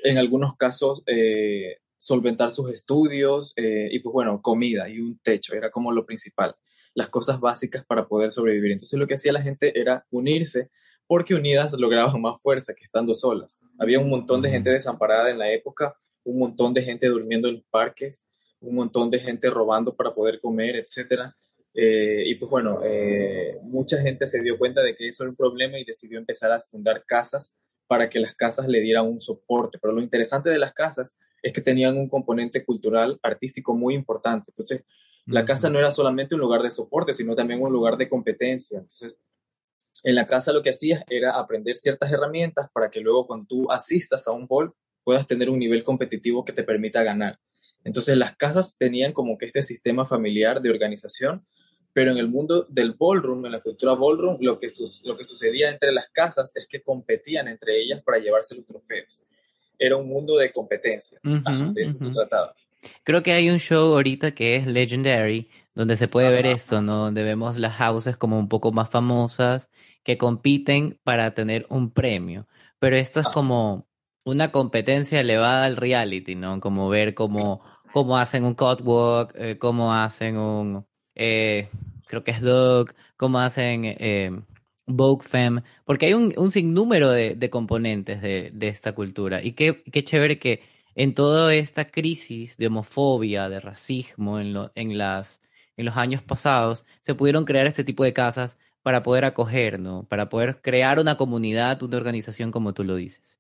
en 0.03 0.17
algunos 0.17 0.55
casos 0.57 1.03
eh, 1.05 1.77
solventar 1.97 2.51
sus 2.51 2.71
estudios 2.73 3.53
y 3.55 3.99
pues 3.99 4.13
bueno, 4.13 4.41
comida 4.41 4.87
y 4.89 4.99
un 4.99 5.17
techo, 5.19 5.55
era 5.55 5.71
como 5.71 5.91
lo 5.91 6.05
principal 6.05 6.55
las 6.95 7.09
cosas 7.09 7.39
básicas 7.39 7.85
para 7.85 8.07
poder 8.07 8.31
sobrevivir. 8.31 8.71
Entonces 8.71 8.97
lo 8.97 9.05
que 9.05 9.15
hacía 9.15 9.33
la 9.33 9.43
gente 9.43 9.79
era 9.79 10.05
unirse 10.09 10.71
porque 11.07 11.35
unidas 11.35 11.74
lograban 11.74 12.19
más 12.21 12.41
fuerza 12.41 12.74
que 12.74 12.83
estando 12.83 13.13
solas. 13.13 13.59
Había 13.77 14.00
un 14.00 14.09
montón 14.09 14.41
de 14.41 14.50
gente 14.50 14.69
desamparada 14.69 15.29
en 15.29 15.38
la 15.38 15.51
época, 15.51 15.95
un 16.24 16.39
montón 16.39 16.74
de 16.74 16.81
gente 16.81 17.07
durmiendo 17.07 17.47
en 17.47 17.55
los 17.55 17.65
parques, 17.65 18.25
un 18.59 18.75
montón 18.75 19.12
de 19.12 19.19
gente 19.19 19.50
robando 19.50 19.95
para 19.95 20.13
poder 20.13 20.39
comer, 20.39 20.75
etc. 20.75 21.31
Eh, 21.74 22.24
y 22.25 22.35
pues 22.35 22.50
bueno, 22.50 22.79
eh, 22.83 23.59
mucha 23.63 24.01
gente 24.01 24.25
se 24.25 24.41
dio 24.41 24.57
cuenta 24.57 24.81
de 24.81 24.95
que 24.95 25.07
eso 25.07 25.24
era 25.24 25.29
un 25.29 25.35
problema 25.35 25.77
y 25.77 25.85
decidió 25.85 26.17
empezar 26.17 26.51
a 26.51 26.62
fundar 26.62 27.03
casas 27.05 27.55
para 27.88 28.09
que 28.09 28.19
las 28.19 28.33
casas 28.33 28.67
le 28.67 28.79
dieran 28.79 29.05
un 29.05 29.19
soporte. 29.19 29.77
Pero 29.79 29.93
lo 29.93 30.01
interesante 30.01 30.50
de 30.50 30.57
las 30.57 30.74
casas 30.74 31.15
es 31.43 31.53
que 31.53 31.62
tenían 31.62 31.97
un 31.97 32.09
componente 32.09 32.65
cultural, 32.65 33.19
artístico 33.21 33.75
muy 33.75 33.93
importante. 33.93 34.50
Entonces, 34.50 34.83
la 35.27 35.45
casa 35.45 35.69
no 35.69 35.79
era 35.79 35.91
solamente 35.91 36.35
un 36.35 36.41
lugar 36.41 36.62
de 36.62 36.71
soporte, 36.71 37.13
sino 37.13 37.35
también 37.35 37.62
un 37.62 37.71
lugar 37.71 37.97
de 37.97 38.09
competencia. 38.09 38.77
Entonces, 38.77 39.17
en 40.03 40.15
la 40.15 40.27
casa 40.27 40.53
lo 40.53 40.61
que 40.61 40.71
hacías 40.71 41.03
era 41.09 41.37
aprender 41.37 41.75
ciertas 41.75 42.11
herramientas 42.11 42.67
para 42.73 42.89
que 42.89 42.99
luego 42.99 43.27
cuando 43.27 43.45
tú 43.47 43.71
asistas 43.71 44.27
a 44.27 44.31
un 44.31 44.47
ball 44.47 44.73
puedas 45.03 45.27
tener 45.27 45.49
un 45.49 45.59
nivel 45.59 45.83
competitivo 45.83 46.43
que 46.43 46.53
te 46.53 46.63
permita 46.63 47.03
ganar. 47.03 47.39
Entonces, 47.83 48.17
las 48.17 48.35
casas 48.35 48.75
tenían 48.77 49.13
como 49.13 49.37
que 49.37 49.45
este 49.45 49.61
sistema 49.61 50.05
familiar 50.05 50.61
de 50.61 50.71
organización, 50.71 51.45
pero 51.93 52.11
en 52.11 52.17
el 52.17 52.27
mundo 52.27 52.65
del 52.67 52.93
ballroom, 52.93 53.45
en 53.45 53.51
la 53.51 53.61
cultura 53.61 53.93
ballroom, 53.93 54.37
lo 54.41 54.59
que, 54.59 54.67
lo 55.05 55.15
que 55.15 55.23
sucedía 55.23 55.69
entre 55.69 55.91
las 55.91 56.09
casas 56.11 56.53
es 56.55 56.67
que 56.67 56.81
competían 56.81 57.47
entre 57.47 57.79
ellas 57.79 58.01
para 58.03 58.17
llevarse 58.17 58.55
los 58.55 58.65
trofeos. 58.65 59.21
Era 59.77 59.95
un 59.95 60.07
mundo 60.07 60.35
de 60.37 60.51
competencia. 60.51 61.19
de 61.23 61.81
eso 61.81 61.97
se 61.97 62.11
trataba. 62.11 62.55
Creo 63.03 63.23
que 63.23 63.31
hay 63.31 63.49
un 63.49 63.59
show 63.59 63.93
ahorita 63.93 64.33
que 64.33 64.55
es 64.55 64.67
Legendary, 64.67 65.49
donde 65.75 65.98
se 65.98 66.08
puede 66.08 66.32
ver 66.32 66.46
esto, 66.48 66.82
¿no? 66.82 66.96
Donde 66.98 67.24
vemos 67.24 67.58
las 67.58 67.74
houses 67.75 68.17
como 68.17 68.39
un 68.39 68.50
poco 68.50 68.72
más 68.72 68.89
famosas 68.89 69.70
que 70.03 70.17
compiten 70.17 71.00
para 71.03 71.34
tener 71.34 71.65
un 71.70 71.91
premio. 71.91 72.48
Pero 72.79 72.96
esto 72.96 73.20
es 73.20 73.27
como 73.27 73.88
una 74.24 74.51
competencia 74.51 75.20
elevada 75.22 75.65
al 75.65 75.77
reality, 75.77 76.36
¿no? 76.36 76.60
Como 76.60 76.89
ver 76.89 77.13
cómo, 77.13 77.62
cómo 77.94 78.17
hacen 78.17 78.46
un 78.46 78.55
catwalk, 78.55 79.34
eh, 79.36 79.58
cómo 79.60 79.94
hacen 79.94 80.38
un, 80.38 80.86
eh, 81.15 81.70
creo 82.08 82.24
que 82.24 82.32
es 82.32 82.41
Dog, 82.41 82.93
cómo 83.17 83.39
hacen 83.39 83.84
eh, 83.86 84.32
Vogue 84.88 85.26
Femme, 85.26 85.63
porque 85.86 86.08
hay 86.08 86.13
un, 86.13 86.34
un 86.38 86.52
sinnúmero 86.52 87.10
de, 87.10 87.36
de 87.36 87.49
componentes 87.49 88.21
de, 88.21 88.52
de, 88.54 88.67
esta 88.67 88.93
cultura. 88.93 89.43
Y 89.43 89.54
qué, 89.54 89.84
qué 89.84 90.04
chévere 90.04 90.39
que 90.39 90.62
en 90.95 91.13
toda 91.13 91.54
esta 91.54 91.86
crisis 91.91 92.58
de 92.58 92.67
homofobia, 92.67 93.49
de 93.49 93.60
racismo 93.60 94.39
en, 94.39 94.56
en, 94.76 94.97
las, 94.97 95.41
en 95.77 95.85
los 95.85 95.97
años 95.97 96.21
pasados, 96.21 96.85
se 97.01 97.15
pudieron 97.15 97.45
crear 97.45 97.67
este 97.67 97.83
tipo 97.83 98.03
de 98.03 98.13
casas 98.13 98.57
para 98.81 99.01
poder 99.01 99.25
acoger, 99.25 99.79
¿no? 99.79 100.07
Para 100.07 100.29
poder 100.29 100.61
crear 100.61 100.99
una 100.99 101.17
comunidad, 101.17 101.81
una 101.81 101.97
organización 101.97 102.51
como 102.51 102.73
tú 102.73 102.83
lo 102.83 102.95
dices. 102.95 103.39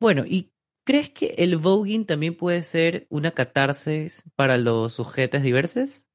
Bueno, 0.00 0.24
¿y 0.26 0.52
crees 0.84 1.10
que 1.10 1.34
el 1.38 1.56
voguing 1.56 2.06
también 2.06 2.36
puede 2.36 2.62
ser 2.62 3.06
una 3.10 3.30
catarsis 3.30 4.24
para 4.36 4.56
los 4.56 4.94
sujetos 4.94 5.42
diversos? 5.42 6.06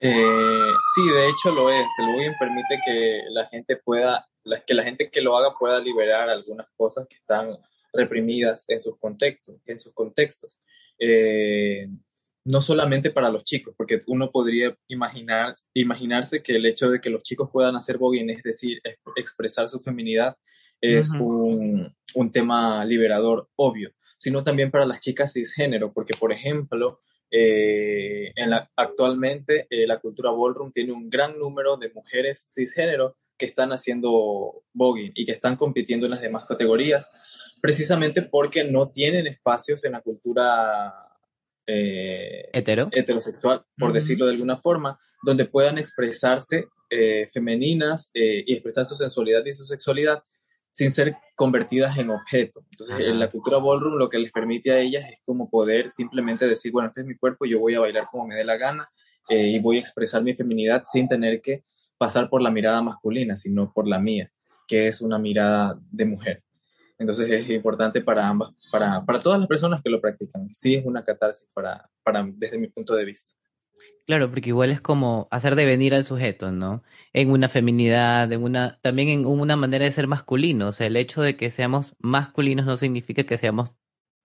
Eh, 0.00 0.72
sí, 0.94 1.08
de 1.08 1.28
hecho 1.28 1.50
lo 1.52 1.70
es. 1.70 1.86
El 1.98 2.06
voguing 2.12 2.34
permite 2.38 2.78
que 2.84 3.20
la 3.30 3.46
gente 3.46 3.76
pueda, 3.76 4.28
que 4.66 4.74
la 4.74 4.84
gente 4.84 5.10
que 5.10 5.20
lo 5.22 5.36
haga 5.36 5.54
pueda 5.58 5.80
liberar 5.80 6.28
algunas 6.28 6.66
cosas 6.76 7.06
que 7.08 7.16
están 7.16 7.56
reprimidas 7.92 8.68
en 8.68 8.80
sus 8.80 8.98
contextos. 8.98 9.56
En 9.64 9.78
sus 9.78 9.94
contextos. 9.94 10.58
Eh, 10.98 11.88
no 12.44 12.60
solamente 12.60 13.10
para 13.10 13.30
los 13.30 13.44
chicos, 13.44 13.74
porque 13.76 14.02
uno 14.06 14.30
podría 14.30 14.76
imaginar, 14.88 15.54
imaginarse 15.72 16.42
que 16.42 16.56
el 16.56 16.66
hecho 16.66 16.90
de 16.90 17.00
que 17.00 17.10
los 17.10 17.22
chicos 17.22 17.48
puedan 17.50 17.76
hacer 17.76 17.98
voguing, 17.98 18.30
es 18.30 18.42
decir, 18.42 18.80
expresar 19.16 19.68
su 19.68 19.80
feminidad, 19.80 20.36
es 20.80 21.12
un, 21.12 21.94
un, 22.14 22.32
tema 22.32 22.84
liberador 22.84 23.48
obvio, 23.56 23.90
sino 24.18 24.44
también 24.44 24.70
para 24.70 24.84
las 24.84 25.00
chicas 25.00 25.32
cisgénero, 25.32 25.92
porque, 25.94 26.12
por 26.18 26.30
ejemplo, 26.30 27.00
eh, 27.30 28.32
en 28.36 28.50
la, 28.50 28.70
actualmente 28.76 29.66
eh, 29.70 29.86
la 29.86 29.98
cultura 29.98 30.30
ballroom 30.30 30.70
tiene 30.72 30.92
un 30.92 31.08
gran 31.10 31.38
número 31.38 31.76
de 31.76 31.90
mujeres 31.90 32.46
cisgénero 32.48 33.16
que 33.36 33.46
están 33.46 33.72
haciendo 33.72 34.62
voguing 34.72 35.10
y 35.16 35.24
que 35.24 35.32
están 35.32 35.56
compitiendo 35.56 36.06
en 36.06 36.12
las 36.12 36.20
demás 36.20 36.44
categorías, 36.46 37.10
precisamente 37.60 38.22
porque 38.22 38.64
no 38.64 38.90
tienen 38.90 39.26
espacios 39.26 39.84
en 39.84 39.92
la 39.92 40.02
cultura 40.02 41.03
eh, 41.66 42.50
heterosexual, 42.52 43.64
por 43.78 43.92
decirlo 43.92 44.26
de 44.26 44.32
alguna 44.32 44.58
forma, 44.58 44.98
donde 45.22 45.46
puedan 45.46 45.78
expresarse 45.78 46.68
eh, 46.90 47.28
femeninas 47.32 48.10
eh, 48.14 48.44
y 48.46 48.52
expresar 48.52 48.84
su 48.86 48.94
sensualidad 48.94 49.44
y 49.46 49.52
su 49.52 49.64
sexualidad 49.64 50.22
sin 50.70 50.90
ser 50.90 51.16
convertidas 51.36 51.96
en 51.98 52.10
objeto. 52.10 52.64
Entonces, 52.70 52.98
en 52.98 53.18
la 53.18 53.30
cultura 53.30 53.58
ballroom 53.58 53.96
lo 53.96 54.08
que 54.08 54.18
les 54.18 54.32
permite 54.32 54.72
a 54.72 54.80
ellas 54.80 55.04
es 55.10 55.20
como 55.24 55.48
poder 55.48 55.90
simplemente 55.90 56.48
decir, 56.48 56.72
bueno, 56.72 56.88
este 56.88 57.02
es 57.02 57.06
mi 57.06 57.16
cuerpo, 57.16 57.44
yo 57.44 57.60
voy 57.60 57.76
a 57.76 57.80
bailar 57.80 58.08
como 58.10 58.26
me 58.26 58.34
dé 58.34 58.44
la 58.44 58.56
gana 58.56 58.86
y 59.30 59.58
voy 59.60 59.76
a 59.76 59.80
expresar 59.80 60.22
mi 60.22 60.34
feminidad 60.34 60.82
sin 60.84 61.08
tener 61.08 61.40
que 61.40 61.62
pasar 61.96 62.28
por 62.28 62.42
la 62.42 62.50
mirada 62.50 62.82
masculina, 62.82 63.36
sino 63.36 63.72
por 63.72 63.86
la 63.86 64.00
mía, 64.00 64.32
que 64.66 64.88
es 64.88 65.00
una 65.00 65.18
mirada 65.18 65.78
de 65.92 66.04
mujer. 66.06 66.42
Entonces 66.98 67.30
es 67.30 67.50
importante 67.50 68.00
para 68.00 68.28
ambas, 68.28 68.54
para, 68.70 69.04
para 69.04 69.20
todas 69.20 69.38
las 69.38 69.48
personas 69.48 69.82
que 69.82 69.90
lo 69.90 70.00
practican. 70.00 70.52
Sí 70.54 70.74
es 70.74 70.86
una 70.86 71.04
catarsis 71.04 71.48
para, 71.52 71.90
para, 72.02 72.24
desde 72.34 72.58
mi 72.58 72.68
punto 72.68 72.94
de 72.94 73.04
vista. 73.04 73.32
Claro, 74.06 74.30
porque 74.30 74.50
igual 74.50 74.70
es 74.70 74.80
como 74.80 75.28
hacer 75.30 75.56
de 75.56 75.64
venir 75.64 75.94
al 75.94 76.04
sujeto, 76.04 76.52
¿no? 76.52 76.82
En 77.12 77.30
una 77.30 77.48
feminidad, 77.48 78.30
en 78.32 78.42
una, 78.42 78.78
también 78.82 79.08
en 79.08 79.26
una 79.26 79.56
manera 79.56 79.84
de 79.86 79.92
ser 79.92 80.06
masculino. 80.06 80.68
O 80.68 80.72
sea, 80.72 80.86
el 80.86 80.96
hecho 80.96 81.22
de 81.22 81.36
que 81.36 81.50
seamos 81.50 81.96
masculinos 81.98 82.66
no 82.66 82.76
significa 82.76 83.24
que 83.24 83.38
seamos, 83.38 83.78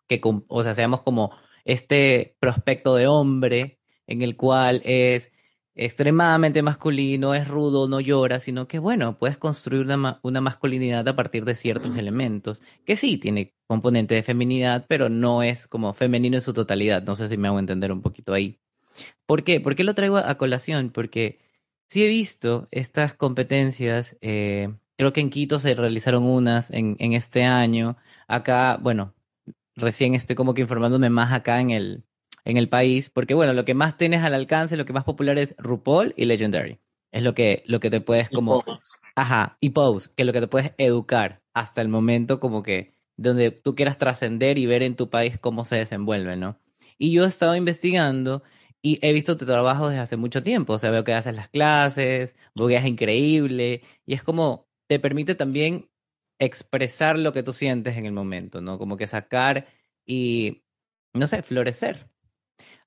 que, 0.08 0.20
o 0.24 0.64
sea, 0.64 0.76
seamos 0.76 1.02
como 1.02 1.32
este 1.64 2.36
prospecto 2.40 2.96
de 2.96 3.08
hombre 3.08 3.80
en 4.06 4.22
el 4.22 4.36
cual 4.36 4.82
es 4.84 5.32
extremadamente 5.76 6.62
masculino, 6.62 7.34
es 7.36 7.48
rudo, 7.48 7.88
no 7.88 8.00
llora, 8.00 8.40
sino 8.40 8.68
que, 8.68 8.80
bueno, 8.80 9.18
puedes 9.18 9.38
construir 9.38 9.84
una, 9.86 10.20
una, 10.24 10.42
masculinidad 10.42 11.08
a 11.08 11.16
partir 11.16 11.46
de 11.46 11.56
ciertos 11.56 11.98
elementos, 11.98 12.62
que 12.86 12.96
sí 12.98 13.18
tiene 13.18 13.54
componente 13.68 14.16
de 14.16 14.24
feminidad, 14.24 14.86
pero 14.88 15.10
no 15.10 15.44
es 15.44 15.68
como 15.68 15.94
femenino 15.94 16.38
en 16.38 16.42
su 16.42 16.54
totalidad. 16.54 17.04
No 17.04 17.16
sé 17.16 17.30
si 17.30 17.38
me 17.38 17.48
hago 17.48 17.60
entender 17.60 17.92
un 17.92 18.02
poquito 18.02 18.34
ahí. 18.34 18.60
¿Por 19.26 19.44
qué? 19.44 19.60
¿Por 19.62 19.76
qué 19.76 19.84
lo 19.84 19.96
traigo 19.96 20.18
a 20.18 20.36
colación? 20.38 20.90
Porque 20.92 21.40
sí 21.88 22.04
he 22.04 22.08
visto 22.08 22.68
estas 22.72 23.14
competencias, 23.14 24.18
eh, 24.22 24.74
creo 24.98 25.14
que 25.14 25.22
en 25.22 25.30
Quito 25.30 25.60
se 25.60 25.74
realizaron 25.74 26.24
unas 26.24 26.72
en, 26.72 26.96
en 27.00 27.14
este 27.14 27.44
año. 27.44 27.98
Acá, 28.28 28.78
bueno, 28.82 29.16
recién 29.76 30.16
estoy 30.16 30.36
como 30.36 30.54
que 30.54 30.62
informándome 30.62 31.10
más 31.10 31.34
acá 31.34 31.62
en 31.62 31.72
el, 31.72 32.04
en 32.46 32.58
el 32.58 32.70
país, 32.70 33.10
porque 33.10 33.34
bueno, 33.34 33.54
lo 33.54 33.66
que 33.66 33.74
más 33.74 33.98
tienes 33.98 34.24
al 34.24 34.34
alcance, 34.34 34.78
lo 34.78 34.86
que 34.86 34.94
más 34.94 35.04
popular 35.04 35.38
es 35.38 35.56
RuPaul 35.58 36.14
y 36.18 36.26
Legendary. 36.26 36.80
Es 37.12 37.24
lo 37.24 37.34
que, 37.34 37.64
lo 37.66 37.80
que 37.80 37.90
te 37.90 38.02
puedes 38.02 38.30
como... 38.30 38.64
Ajá, 39.16 39.58
y 39.60 39.72
Pose, 39.72 40.10
que 40.16 40.24
es 40.24 40.28
lo 40.28 40.34
que 40.34 40.42
te 40.42 40.48
puedes 40.48 40.74
educar 40.78 41.42
hasta 41.54 41.82
el 41.82 41.88
momento 41.88 42.40
como 42.40 42.62
que 42.62 42.94
donde 43.18 43.52
tú 43.52 43.76
quieras 43.76 43.98
trascender 43.98 44.58
y 44.58 44.66
ver 44.66 44.84
en 44.84 44.96
tu 44.96 45.10
país 45.10 45.38
cómo 45.40 45.66
se 45.66 45.76
desenvuelve, 45.76 46.38
¿no? 46.38 46.60
Y 46.98 47.12
yo 47.12 47.26
he 47.26 47.28
estado 47.28 47.56
investigando 47.56 48.44
y 48.82 49.00
he 49.02 49.12
visto 49.12 49.36
tu 49.36 49.46
trabajo 49.46 49.90
desde 49.90 50.02
hace 50.02 50.18
mucho 50.18 50.42
tiempo, 50.42 50.74
o 50.74 50.80
sea, 50.80 50.90
veo 50.92 51.04
que 51.04 51.14
haces 51.14 51.36
las 51.36 51.50
clases, 51.50 52.36
es 52.56 52.86
increíble 52.86 53.82
y 54.06 54.14
es 54.14 54.24
como 54.24 54.68
te 54.88 55.00
permite 55.00 55.36
también 55.36 55.90
expresar 56.40 57.20
lo 57.20 57.34
que 57.34 57.44
tú 57.44 57.54
sientes 57.54 57.98
en 57.98 58.06
el 58.06 58.14
momento, 58.14 58.62
¿no? 58.62 58.78
Como 58.78 58.96
que 58.96 59.08
sacar 59.08 59.68
y, 60.06 60.64
no 61.14 61.28
sé, 61.28 61.44
florecer. 61.44 62.10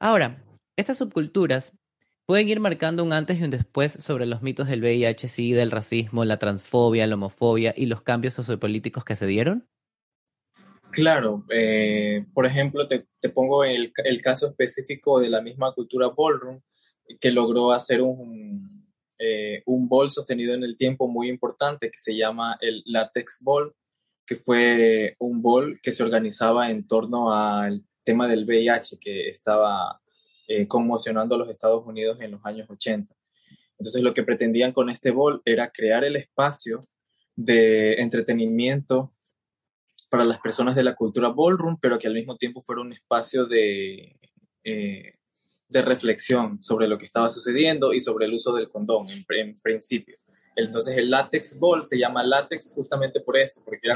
Ahora, 0.02 0.42
estas 0.76 0.98
subculturas 0.98 1.78
pueden 2.26 2.48
ir 2.48 2.58
marcando 2.58 3.04
un 3.04 3.12
antes 3.12 3.38
y 3.38 3.44
un 3.44 3.50
después 3.50 3.92
sobre 3.92 4.26
los 4.26 4.42
mitos 4.42 4.66
del 4.66 4.80
VIH, 4.80 5.28
sí, 5.28 5.52
del 5.52 5.70
racismo, 5.70 6.24
la 6.24 6.38
transfobia, 6.40 7.06
la 7.06 7.14
homofobia 7.14 7.72
y 7.76 7.86
los 7.86 8.02
cambios 8.02 8.34
sociopolíticos 8.34 9.04
que 9.04 9.14
se 9.14 9.26
dieron. 9.26 9.68
Claro, 10.90 11.44
eh, 11.50 12.26
por 12.34 12.46
ejemplo, 12.46 12.88
te, 12.88 13.06
pongo 13.28 13.62
el, 13.62 13.92
el, 14.04 14.20
caso 14.20 14.48
específico 14.48 15.20
de 15.20 15.30
la 15.30 15.40
misma 15.40 15.72
cultura 15.72 16.08
ballroom, 16.08 16.60
que 17.20 17.30
logró 17.30 17.70
hacer 17.70 18.02
un, 18.02 18.92
eh, 19.20 19.62
un 19.66 19.88
ball 19.88 20.10
sostenido 20.10 20.52
en 20.52 20.64
el 20.64 20.76
tiempo 20.76 21.06
muy 21.06 21.28
importante 21.28 21.92
que 21.92 22.00
se 22.00 22.16
llama 22.16 22.58
el 22.60 22.82
Latex 22.86 23.38
Ball, 23.44 23.72
que 24.26 24.34
fue 24.34 25.14
un 25.20 25.42
ball 25.42 25.78
que 25.80 25.92
se 25.92 26.02
organizaba 26.02 26.70
en 26.70 26.88
torno 26.88 27.32
al 27.32 27.84
tema 28.02 28.28
del 28.28 28.44
VIH 28.44 28.98
que 28.98 29.28
estaba 29.28 30.00
eh, 30.48 30.66
conmocionando 30.66 31.34
a 31.34 31.38
los 31.38 31.48
Estados 31.48 31.86
Unidos 31.86 32.18
en 32.20 32.32
los 32.32 32.44
años 32.44 32.68
80. 32.68 33.14
Entonces 33.78 34.02
lo 34.02 34.14
que 34.14 34.22
pretendían 34.22 34.72
con 34.72 34.90
este 34.90 35.10
ball 35.10 35.40
era 35.44 35.70
crear 35.70 36.04
el 36.04 36.16
espacio 36.16 36.80
de 37.34 37.94
entretenimiento 37.94 39.12
para 40.10 40.24
las 40.24 40.38
personas 40.38 40.76
de 40.76 40.84
la 40.84 40.94
cultura 40.94 41.30
ballroom, 41.30 41.78
pero 41.80 41.98
que 41.98 42.06
al 42.06 42.14
mismo 42.14 42.36
tiempo 42.36 42.60
fuera 42.60 42.82
un 42.82 42.92
espacio 42.92 43.46
de, 43.46 44.20
eh, 44.62 45.14
de 45.72 45.82
reflexión 45.82 46.62
sobre 46.62 46.86
lo 46.86 46.98
que 46.98 47.06
estaba 47.06 47.30
sucediendo 47.30 47.94
y 47.94 48.00
sobre 48.00 48.26
el 48.26 48.34
uso 48.34 48.54
del 48.54 48.68
condón 48.68 49.06
en, 49.10 49.58
principio. 49.60 50.16
Entonces 50.54 50.96
el 50.98 51.10
látex 51.10 51.58
ball 51.58 51.86
se 51.86 51.98
llama 51.98 52.22
látex 52.22 52.74
justamente 52.74 53.20
por 53.20 53.38
eso, 53.38 53.62
porque 53.64 53.88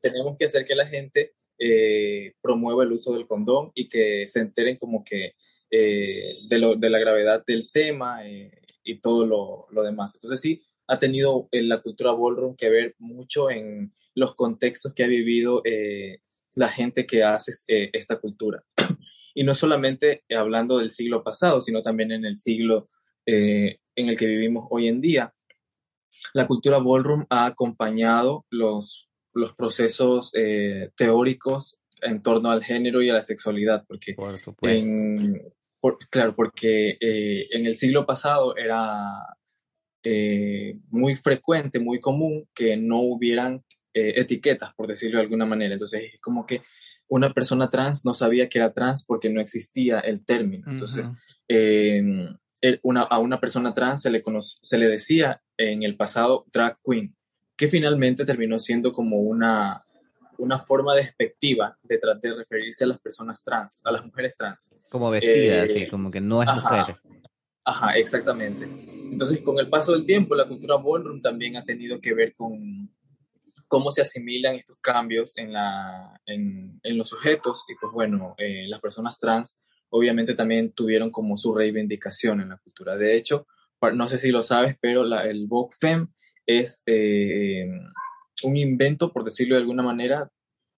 tenemos 0.00 0.36
que 0.38 0.44
hacer 0.44 0.64
que 0.64 0.76
la 0.76 0.86
gente 0.86 1.34
eh, 1.58 2.34
promueva 2.40 2.84
el 2.84 2.92
uso 2.92 3.14
del 3.14 3.26
condón 3.26 3.72
y 3.74 3.88
que 3.88 4.26
se 4.28 4.40
enteren 4.40 4.76
como 4.76 5.04
que 5.04 5.34
eh, 5.70 6.34
de, 6.48 6.58
lo, 6.58 6.76
de, 6.76 6.90
la 6.90 6.98
gravedad 6.98 7.42
del 7.46 7.70
tema 7.72 8.20
y 8.84 9.00
todo 9.00 9.26
lo, 9.26 9.66
lo, 9.70 9.82
demás. 9.82 10.14
Entonces 10.14 10.40
sí, 10.40 10.62
ha 10.88 10.98
tenido 10.98 11.48
en 11.52 11.68
la 11.68 11.82
cultura 11.82 12.12
ballroom 12.12 12.56
que 12.56 12.70
ver 12.70 12.94
mucho 12.98 13.50
en 13.50 13.92
los 14.14 14.34
contextos 14.34 14.92
que 14.94 15.04
ha 15.04 15.08
vivido 15.08 15.62
eh, 15.64 16.20
la 16.54 16.68
gente 16.68 17.06
que 17.06 17.22
hace 17.22 17.52
eh, 17.68 17.90
esta 17.92 18.18
cultura. 18.18 18.64
Y 19.34 19.44
no 19.44 19.54
solamente 19.54 20.24
hablando 20.34 20.78
del 20.78 20.90
siglo 20.90 21.22
pasado, 21.22 21.60
sino 21.60 21.82
también 21.82 22.10
en 22.10 22.24
el 22.24 22.36
siglo 22.36 22.88
eh, 23.26 23.80
en 23.94 24.08
el 24.08 24.16
que 24.16 24.26
vivimos 24.26 24.66
hoy 24.70 24.88
en 24.88 25.00
día. 25.00 25.34
La 26.32 26.46
cultura 26.46 26.78
ballroom 26.78 27.26
ha 27.28 27.44
acompañado 27.44 28.46
los, 28.48 29.05
los 29.36 29.54
procesos 29.54 30.32
teóricos 30.96 31.78
en 32.02 32.22
torno 32.22 32.50
al 32.50 32.64
género 32.64 33.02
y 33.02 33.10
a 33.10 33.14
la 33.14 33.22
sexualidad, 33.22 33.84
porque 33.86 34.14
por 34.14 34.38
supuesto. 34.38 34.90
claro, 36.10 36.34
porque 36.34 36.96
en 37.00 37.66
el 37.66 37.74
siglo 37.74 38.06
pasado 38.06 38.56
era 38.56 39.36
muy 40.90 41.16
frecuente, 41.16 41.80
muy 41.80 42.00
común 42.00 42.48
que 42.54 42.76
no 42.76 43.00
hubieran 43.00 43.64
eh, 43.98 44.20
etiquetas, 44.20 44.74
por 44.74 44.86
decirlo 44.86 45.16
de 45.16 45.22
alguna 45.22 45.46
manera. 45.46 45.72
Entonces, 45.72 46.10
es 46.12 46.20
como 46.20 46.44
que 46.44 46.60
una 47.08 47.32
persona 47.32 47.70
trans 47.70 48.04
no 48.04 48.12
sabía 48.12 48.46
que 48.46 48.58
era 48.58 48.74
trans 48.74 49.06
porque 49.06 49.30
no 49.30 49.40
existía 49.40 50.00
el 50.00 50.22
término. 50.22 50.70
Entonces, 50.70 51.10
em, 51.48 52.36
a 53.08 53.18
una 53.18 53.40
persona 53.40 53.72
trans 53.72 54.02
se 54.02 54.10
le, 54.10 54.22
se 54.40 54.76
le 54.76 54.88
decía 54.88 55.40
en 55.56 55.82
el 55.82 55.96
pasado 55.96 56.44
drag 56.52 56.76
queen, 56.84 57.15
que 57.56 57.68
finalmente 57.68 58.24
terminó 58.24 58.58
siendo 58.58 58.92
como 58.92 59.20
una, 59.20 59.84
una 60.38 60.58
forma 60.58 60.94
despectiva 60.94 61.78
de, 61.82 61.98
de 62.22 62.34
referirse 62.34 62.84
a 62.84 62.88
las 62.88 63.00
personas 63.00 63.42
trans, 63.42 63.82
a 63.84 63.90
las 63.90 64.04
mujeres 64.04 64.34
trans. 64.36 64.70
Como 64.90 65.10
vestida, 65.10 65.62
así, 65.62 65.84
eh, 65.84 65.88
como 65.88 66.10
que 66.10 66.20
no 66.20 66.42
es 66.42 66.48
mujer. 66.48 66.96
Ajá, 67.64 67.96
exactamente. 67.96 68.64
Entonces, 68.64 69.40
con 69.40 69.58
el 69.58 69.68
paso 69.68 69.92
del 69.92 70.06
tiempo, 70.06 70.34
la 70.34 70.46
cultura 70.46 70.76
ballroom 70.76 71.20
también 71.20 71.56
ha 71.56 71.64
tenido 71.64 72.00
que 72.00 72.14
ver 72.14 72.34
con, 72.34 72.90
cómo 73.66 73.90
se 73.90 74.02
asimilan 74.02 74.54
estos 74.54 74.76
cambios 74.78 75.36
en, 75.36 75.52
la, 75.52 76.20
en, 76.26 76.78
en 76.82 76.98
los 76.98 77.08
sujetos. 77.08 77.64
Y 77.68 77.74
pues 77.80 77.92
bueno, 77.92 78.34
eh, 78.38 78.66
las 78.68 78.80
personas 78.80 79.18
trans 79.18 79.56
obviamente 79.88 80.34
también 80.34 80.72
tuvieron 80.72 81.10
como 81.10 81.36
su 81.36 81.54
reivindicación 81.54 82.40
en 82.40 82.50
la 82.50 82.58
cultura. 82.58 82.96
De 82.96 83.16
hecho, 83.16 83.46
no 83.94 84.08
sé 84.08 84.18
si 84.18 84.30
lo 84.30 84.42
sabes, 84.42 84.76
pero 84.80 85.04
la, 85.04 85.24
el 85.24 85.46
Vogue 85.46 85.74
Femme 85.78 86.08
es 86.46 86.82
eh, 86.86 87.68
un 88.42 88.56
invento, 88.56 89.12
por 89.12 89.24
decirlo 89.24 89.56
de 89.56 89.62
alguna 89.62 89.82
manera, 89.82 90.30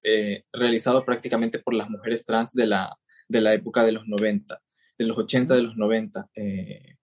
eh, 0.02 0.44
realizado 0.52 1.04
prácticamente 1.04 1.59
por 1.59 1.74
las 1.74 1.90
mujeres 1.90 2.24
trans 2.24 2.52
de 2.54 2.66
la, 2.66 2.98
de 3.28 3.40
la 3.40 3.54
época 3.54 3.85
de 3.85 3.92
los 3.92 4.07
90, 4.07 4.61
de 4.98 5.07
los 5.07 5.18
80, 5.18 5.54
de 5.54 5.62
los 5.62 5.76
90, 5.76 6.28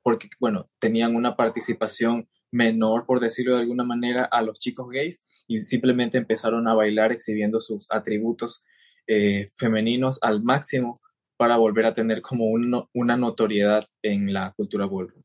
porque, 0.01 0.28
bueno, 0.39 0.69
tenían 0.80 1.15
una 1.15 1.36
participación 1.36 2.28
menor, 2.56 3.06
por 3.06 3.19
decirlo 3.19 3.56
de 3.56 3.62
alguna 3.62 3.84
manera, 3.84 4.28
a 4.32 4.41
los 4.41 4.60
chicos 4.60 4.89
gays 4.89 5.23
y 5.47 5.60
simplemente 5.60 6.17
empezaron 6.17 6.67
a 6.67 6.73
bailar 6.73 7.12
exhibiendo 7.12 7.60
sus 7.60 7.86
atributos 7.91 8.63
eh, 9.08 9.47
femeninos 9.58 10.19
al 10.21 10.41
máximo 10.41 11.01
para 11.38 11.58
volver 11.58 11.86
a 11.86 11.93
tener 11.93 12.21
como 12.21 12.45
una 12.93 13.17
notoriedad 13.17 13.86
en 14.01 14.34
la 14.34 14.54
cultura 14.56 14.86
ballroom. 14.86 15.25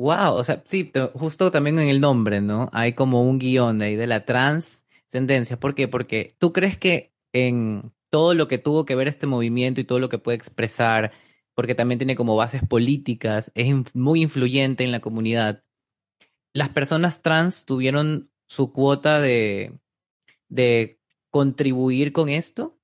Wow, 0.00 0.32
o 0.36 0.44
sea, 0.44 0.62
sí, 0.66 0.90
justo 1.12 1.50
también 1.50 1.78
en 1.78 1.88
el 1.90 2.00
nombre, 2.00 2.40
¿no? 2.40 2.70
Hay 2.72 2.94
como 2.94 3.22
un 3.22 3.38
guion 3.38 3.82
ahí 3.82 3.96
de 3.96 4.06
la 4.06 4.24
transcendencia. 4.24 5.60
¿Por 5.60 5.74
qué? 5.74 5.88
Porque 5.88 6.34
tú 6.38 6.54
crees 6.54 6.78
que 6.78 7.12
en 7.34 7.92
todo 8.08 8.32
lo 8.32 8.48
que 8.48 8.56
tuvo 8.56 8.86
que 8.86 8.94
ver 8.94 9.08
este 9.08 9.26
movimiento 9.26 9.78
y 9.78 9.84
todo 9.84 9.98
lo 9.98 10.08
que 10.08 10.16
puede 10.16 10.36
expresar, 10.36 11.12
porque 11.54 11.74
también 11.74 11.98
tiene 11.98 12.16
como 12.16 12.34
bases 12.34 12.62
políticas, 12.66 13.52
es 13.54 13.94
muy 13.94 14.22
influyente 14.22 14.84
en 14.84 14.92
la 14.92 15.00
comunidad. 15.00 15.64
Las 16.54 16.70
personas 16.70 17.20
trans 17.20 17.66
tuvieron 17.66 18.30
su 18.46 18.72
cuota 18.72 19.20
de, 19.20 19.78
de 20.48 20.98
contribuir 21.28 22.14
con 22.14 22.30
esto? 22.30 22.78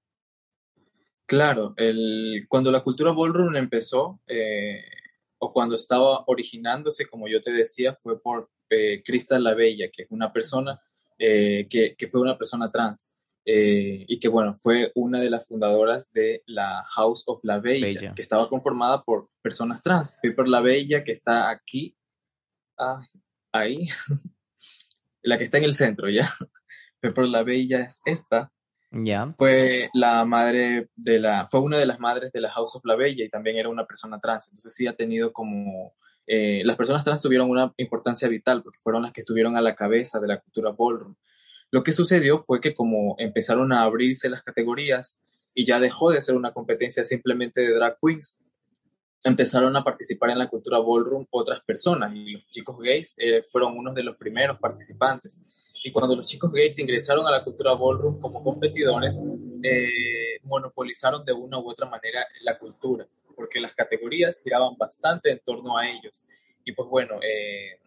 Claro, 1.25 1.73
el, 1.79 2.45
cuando 2.47 2.71
la 2.71 2.83
cultura 2.83 3.13
ballroom 3.13 3.57
empezó, 3.57 4.21
eh, 4.27 4.85
o 5.39 5.53
cuando 5.53 5.77
estaba 5.77 6.25
originándose, 6.27 7.07
como 7.07 7.29
yo 7.29 7.41
te 7.41 7.53
decía, 7.53 7.97
fue 8.01 8.21
por 8.21 8.51
eh, 8.71 9.03
Crystal 9.05 9.43
La 9.43 9.55
Bella, 9.55 9.89
que 9.93 10.03
es 10.03 10.11
una 10.11 10.33
persona 10.33 10.81
eh, 11.19 11.67
que, 11.69 11.95
que, 11.97 12.09
fue 12.09 12.21
una 12.21 12.37
persona 12.37 12.71
trans. 12.71 13.09
Eh, 13.49 14.05
y 14.09 14.19
que 14.19 14.27
bueno, 14.27 14.55
fue 14.55 14.91
una 14.97 15.21
de 15.21 15.31
las 15.31 15.47
fundadoras 15.47 16.11
de 16.13 16.43
la 16.47 16.83
House 16.89 17.23
of 17.29 17.39
La 17.45 17.61
Bella, 17.61 18.13
que 18.13 18.23
estaba 18.23 18.49
conformada 18.49 19.05
por 19.05 19.29
personas 19.41 19.83
trans. 19.83 20.17
Piper 20.21 20.49
La 20.49 20.61
Bella, 20.61 21.05
que 21.05 21.13
está 21.13 21.49
aquí, 21.49 21.97
ah, 22.77 23.07
ahí, 23.53 23.87
la 25.23 25.39
que 25.39 25.45
está 25.45 25.59
en 25.59 25.65
el 25.65 25.75
centro, 25.75 26.09
¿ya? 26.11 26.29
Pero 27.01 27.25
la 27.27 27.45
Bella 27.45 27.81
es 27.81 28.01
esta. 28.05 28.53
Fue 29.37 29.91
la 29.95 30.25
madre 30.25 30.89
de 30.97 31.19
la, 31.19 31.47
fue 31.47 31.61
una 31.61 31.79
de 31.79 31.87
las 31.87 32.01
madres 32.01 32.33
de 32.33 32.41
la 32.41 32.51
House 32.51 32.77
of 32.77 32.85
La 32.85 32.97
Bella 32.97 33.25
y 33.25 33.29
también 33.29 33.57
era 33.57 33.69
una 33.69 33.87
persona 33.87 34.21
trans. 34.21 34.47
Entonces 34.49 34.75
sí 34.75 34.87
ha 34.87 34.97
tenido 34.97 35.33
como, 35.33 35.95
eh, 36.27 36.63
las 36.65 36.77
personas 36.77 37.05
trans 37.05 37.23
tuvieron 37.23 37.51
una 37.51 37.73
importancia 37.77 38.29
vital 38.29 38.63
porque 38.63 38.79
fueron 38.83 39.03
las 39.03 39.13
que 39.13 39.21
estuvieron 39.21 39.57
a 39.57 39.61
la 39.61 39.75
cabeza 39.75 40.21
de 40.21 40.29
la 40.29 40.41
cultura 40.41 40.71
ballroom. 40.71 41.15
Lo 41.71 41.83
que 41.83 41.93
sucedió 41.93 42.39
fue 42.39 42.61
que 42.61 42.75
como 42.75 43.17
empezaron 43.19 43.73
a 43.73 43.83
abrirse 43.83 44.31
las 44.31 44.43
categorías 44.43 45.21
y 45.55 45.65
ya 45.65 45.81
dejó 45.81 46.11
de 46.11 46.23
ser 46.23 46.37
una 46.37 46.53
competencia 46.53 47.05
simplemente 47.05 47.61
de 47.61 47.75
drag 47.75 47.99
queens, 48.01 48.39
empezaron 49.25 49.77
a 49.77 49.83
participar 49.83 50.31
en 50.31 50.39
la 50.39 50.49
cultura 50.49 50.79
ballroom 50.79 51.27
otras 51.31 51.61
personas 51.65 52.15
y 52.15 52.33
los 52.33 52.47
chicos 52.49 52.79
gays 52.79 53.15
eh, 53.19 53.45
fueron 53.51 53.77
unos 53.77 53.95
de 53.95 54.05
los 54.05 54.17
primeros 54.17 54.59
participantes. 54.59 55.41
Y 55.87 55.93
cuando 55.93 56.17
los 56.17 56.27
chicos 56.27 56.51
gays 56.51 56.77
ingresaron 56.81 57.25
a 57.29 57.31
la 57.31 57.45
cultura 57.45 57.73
ballroom 57.73 58.19
como 58.19 58.43
competidores, 58.43 59.23
eh, 59.63 60.41
monopolizaron 60.43 61.25
de 61.25 61.33
una 61.33 61.61
u 61.61 61.71
otra 61.71 61.89
manera 61.89 62.27
la 62.43 62.59
cultura, 62.59 63.07
porque 63.37 63.61
las 63.61 63.73
categorías 63.73 64.43
giraban 64.43 64.77
bastante 64.77 65.31
en 65.31 65.39
torno 65.39 65.79
a 65.79 65.89
ellos. 65.89 66.25
Y 66.65 66.73
pues 66.73 66.89
bueno, 66.89 67.21
eh, 67.23 67.79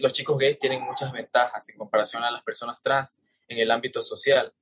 los 0.00 0.12
chicos 0.12 0.38
gays 0.38 0.56
tienen 0.56 0.82
muchas 0.82 1.10
ventajas 1.10 1.68
en 1.68 1.78
comparación 1.78 2.22
a 2.22 2.30
las 2.30 2.44
personas 2.44 2.80
trans 2.80 3.18
en 3.48 3.58
el 3.58 3.72
ámbito 3.72 4.02
social. 4.02 4.52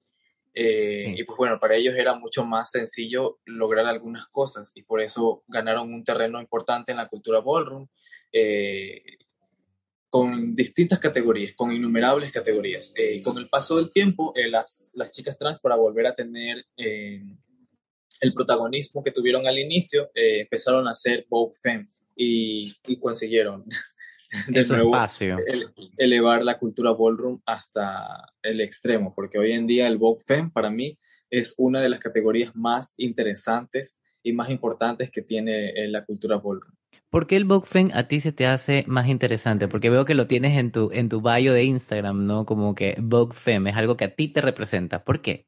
Eh, 0.55 1.17
y 1.19 1.23
pues 1.25 1.37
bueno, 1.37 1.61
para 1.61 1.75
ellos 1.75 1.95
era 1.97 2.15
mucho 2.15 2.47
más 2.47 2.71
sencillo 2.71 3.41
lograr 3.45 3.85
algunas 3.85 4.27
cosas 4.29 4.73
y 4.75 4.85
por 4.85 5.03
eso 5.03 5.45
ganaron 5.49 5.93
un 5.93 6.03
terreno 6.03 6.41
importante 6.41 6.93
en 6.93 6.97
la 6.97 7.09
cultura 7.09 7.41
ballroom. 7.41 7.89
Eh, 8.33 9.03
con 10.09 10.55
distintas 10.55 10.99
categorías, 10.99 11.55
con 11.55 11.73
innumerables 11.73 12.33
categorías. 12.33 12.93
Eh, 12.97 13.21
con 13.23 13.39
el 13.39 13.49
paso 13.49 13.77
del 13.77 13.91
tiempo, 13.91 14.33
eh, 14.37 14.49
las, 14.49 14.93
las, 14.97 15.11
chicas 15.11 15.37
trans, 15.39 15.61
para 15.61 15.77
volver 15.77 16.07
a 16.07 16.15
tener 16.15 16.65
eh, 16.77 17.23
el 18.21 18.33
protagonismo 18.33 19.03
que 19.03 19.11
tuvieron 19.11 19.47
al 19.47 19.59
inicio, 19.59 20.11
empezaron 20.15 20.89
a 20.89 20.93
hacer 20.93 21.27
Vogue 21.29 21.55
Femme 21.61 21.89
y, 22.15 22.73
y 22.87 22.99
consiguieron 22.99 23.65
de 24.49 24.65
nuevo 24.65 24.93
elevar 25.99 26.43
la 26.43 26.59
cultura 26.59 26.93
ballroom 26.93 27.43
hasta 27.45 28.33
el 28.43 28.61
extremo, 28.61 29.13
porque 29.15 29.39
hoy 29.39 29.53
en 29.53 29.67
día 29.67 29.87
el 29.87 29.99
Vogue 29.99 30.23
Femme 30.27 30.51
para 30.51 30.71
mí 30.71 30.99
es 31.29 31.55
una 31.59 31.83
de 31.83 31.91
las 31.91 32.01
categorías 32.01 32.55
más 32.55 32.95
interesantes 32.97 33.99
y 34.23 34.33
más 34.33 34.51
importantes 34.51 35.11
que 35.11 35.23
tiene 35.23 35.73
la 35.89 36.05
cultura 36.05 36.37
ballroom. 36.37 36.75
¿Por 37.11 37.27
qué 37.27 37.37
el 37.37 37.47
Femme 37.65 37.93
a 37.95 38.09
ti 38.09 38.21
se 38.21 38.33
te 38.33 38.47
hace 38.47 38.85
más 38.89 39.09
interesante? 39.09 39.69
Porque 39.69 39.91
veo 39.91 40.05
que 40.05 40.15
lo 40.15 40.27
tienes 40.27 40.59
en 40.59 40.73
tu, 40.73 40.91
en 40.93 41.09
tu 41.09 41.23
bio 41.23 41.53
de 41.53 41.65
Instagram, 41.65 42.27
¿no? 42.27 42.45
Como 42.45 42.75
que 42.75 42.97
Femme 43.35 43.71
es 43.71 43.77
algo 43.77 43.97
que 43.97 44.05
a 44.05 44.15
ti 44.15 44.29
te 44.29 44.41
representa. 44.41 45.05
¿Por 45.05 45.21
qué? 45.21 45.47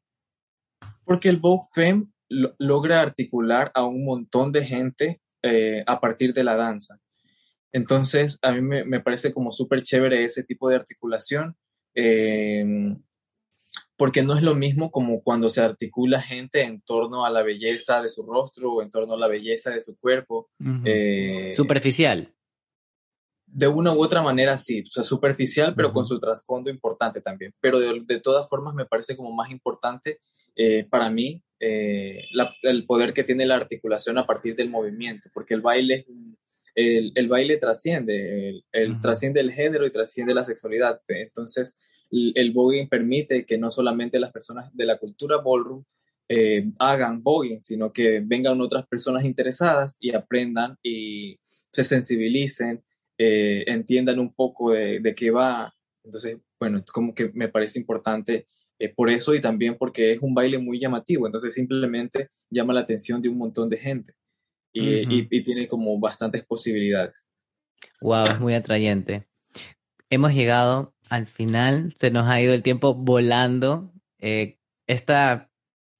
Porque 1.03 1.29
el 1.29 1.37
Vogue 1.37 1.67
Femme 1.73 2.07
logra 2.29 3.01
articular 3.01 3.71
a 3.73 3.85
un 3.85 4.05
montón 4.05 4.51
de 4.51 4.63
gente 4.63 5.21
eh, 5.43 5.83
a 5.85 5.99
partir 5.99 6.33
de 6.33 6.43
la 6.43 6.55
danza. 6.55 6.99
Entonces, 7.71 8.39
a 8.41 8.51
mí 8.53 8.61
me, 8.61 8.99
parece 9.01 9.33
como 9.33 9.51
súper 9.51 9.81
chévere 9.81 10.23
ese 10.23 10.43
tipo 10.43 10.69
de 10.69 10.75
articulación. 10.75 11.55
Eh, 11.95 12.95
porque 13.99 14.23
no 14.23 14.33
es 14.33 14.41
lo 14.41 14.55
mismo 14.55 14.91
como 14.91 15.21
cuando 15.21 15.49
se 15.49 15.59
articula 15.59 16.21
gente 16.21 16.63
en 16.63 16.79
torno 16.79 17.25
a 17.25 17.29
la 17.29 17.43
belleza 17.43 18.01
de 18.01 18.07
su 18.07 18.23
rostro 18.23 18.71
o 18.71 18.81
en 18.81 18.89
torno 18.89 19.15
a 19.15 19.17
la 19.17 19.27
belleza 19.27 19.71
de 19.71 19.81
su 19.81 19.99
cuerpo. 19.99 20.49
Eh, 20.85 21.51
superficial. 21.53 22.33
De 23.45 23.67
una 23.67 23.91
u 23.91 24.01
otra 24.01 24.21
manera, 24.21 24.57
sí, 24.57 24.83
o 24.87 24.89
sea, 24.89 25.03
superficial, 25.03 25.73
pero 25.75 25.91
con 25.91 26.05
su 26.05 26.17
trasfondo 26.17 26.69
importante 26.69 27.19
también. 27.19 27.53
Pero 27.59 27.77
de, 27.81 28.19
todas 28.21 28.47
formas 28.47 28.73
me 28.73 28.85
parece 28.85 29.17
como 29.17 29.33
más 29.33 29.51
importante 29.51 30.21
eh, 30.55 30.85
para 30.89 31.09
mí 31.09 31.43
eh, 31.59 32.23
el 32.61 32.85
poder 32.85 33.11
que 33.11 33.25
tiene 33.25 33.45
la 33.45 33.55
articulación 33.55 34.17
a 34.17 34.25
partir 34.25 34.55
del 34.55 34.69
movimiento, 34.69 35.29
porque 35.33 35.55
el 35.55 35.61
baile, 35.61 36.05
el, 36.73 37.11
el 37.15 37.27
baile 37.27 37.57
trasciende, 37.57 38.63
el, 38.71 39.01
trasciende 39.01 39.41
el 39.41 39.51
género 39.51 39.85
y 39.85 39.91
trasciende 39.91 40.33
la 40.33 40.45
sexualidad. 40.45 41.01
Entonces, 41.09 41.77
el 42.11 42.51
voguing 42.51 42.89
permite 42.89 43.45
que 43.45 43.57
no 43.57 43.69
solamente 43.69 44.19
las 44.19 44.31
personas 44.31 44.75
de 44.75 44.85
la 44.85 44.97
cultura 44.97 45.37
ballroom 45.37 45.83
eh, 46.31 46.71
hagan 46.77 47.23
voguing, 47.23 47.63
sino 47.63 47.91
que 47.91 48.21
vengan 48.23 48.61
otras 48.61 48.87
personas 48.87 49.25
interesadas 49.25 49.97
y 49.99 50.13
aprendan 50.13 50.77
y 50.83 51.39
se 51.43 51.83
sensibilicen, 51.83 52.83
eh, 53.17 53.63
entiendan 53.65 54.19
un 54.19 54.33
poco 54.33 54.71
de, 54.71 55.13
qué 55.15 55.31
va. 55.31 55.73
Entonces, 56.03 56.37
bueno, 56.59 56.83
como 56.93 57.15
que 57.15 57.31
me 57.33 57.49
parece 57.49 57.79
importante 57.79 58.47
eh, 58.77 58.93
por 58.93 59.09
eso 59.09 59.33
y 59.33 59.41
también 59.41 59.75
porque 59.75 60.11
es 60.11 60.19
un 60.21 60.35
baile 60.35 60.59
muy 60.59 60.79
llamativo, 60.79 61.25
entonces 61.25 61.53
simplemente 61.53 62.29
llama 62.51 62.73
la 62.73 62.81
atención 62.81 63.23
de 63.23 63.29
un 63.29 63.37
montón 63.39 63.67
de 63.67 63.77
gente 63.77 64.13
y, 64.71 65.27
y 65.35 65.43
tiene 65.43 65.67
como 65.67 65.99
bastantes 65.99 66.45
posibilidades. 66.45 67.27
Wow, 68.01 68.25
es 68.25 68.39
muy 68.39 68.53
atrayente. 68.53 69.27
Hemos 70.11 70.33
llegado 70.33 70.93
al 71.09 71.27
final 71.27 71.95
se 71.99 72.11
nos 72.11 72.27
ha 72.27 72.41
ido 72.41 72.53
el 72.53 72.63
tiempo 72.63 72.93
volando. 72.93 73.91
Eh, 74.19 74.59
esta, 74.87 75.51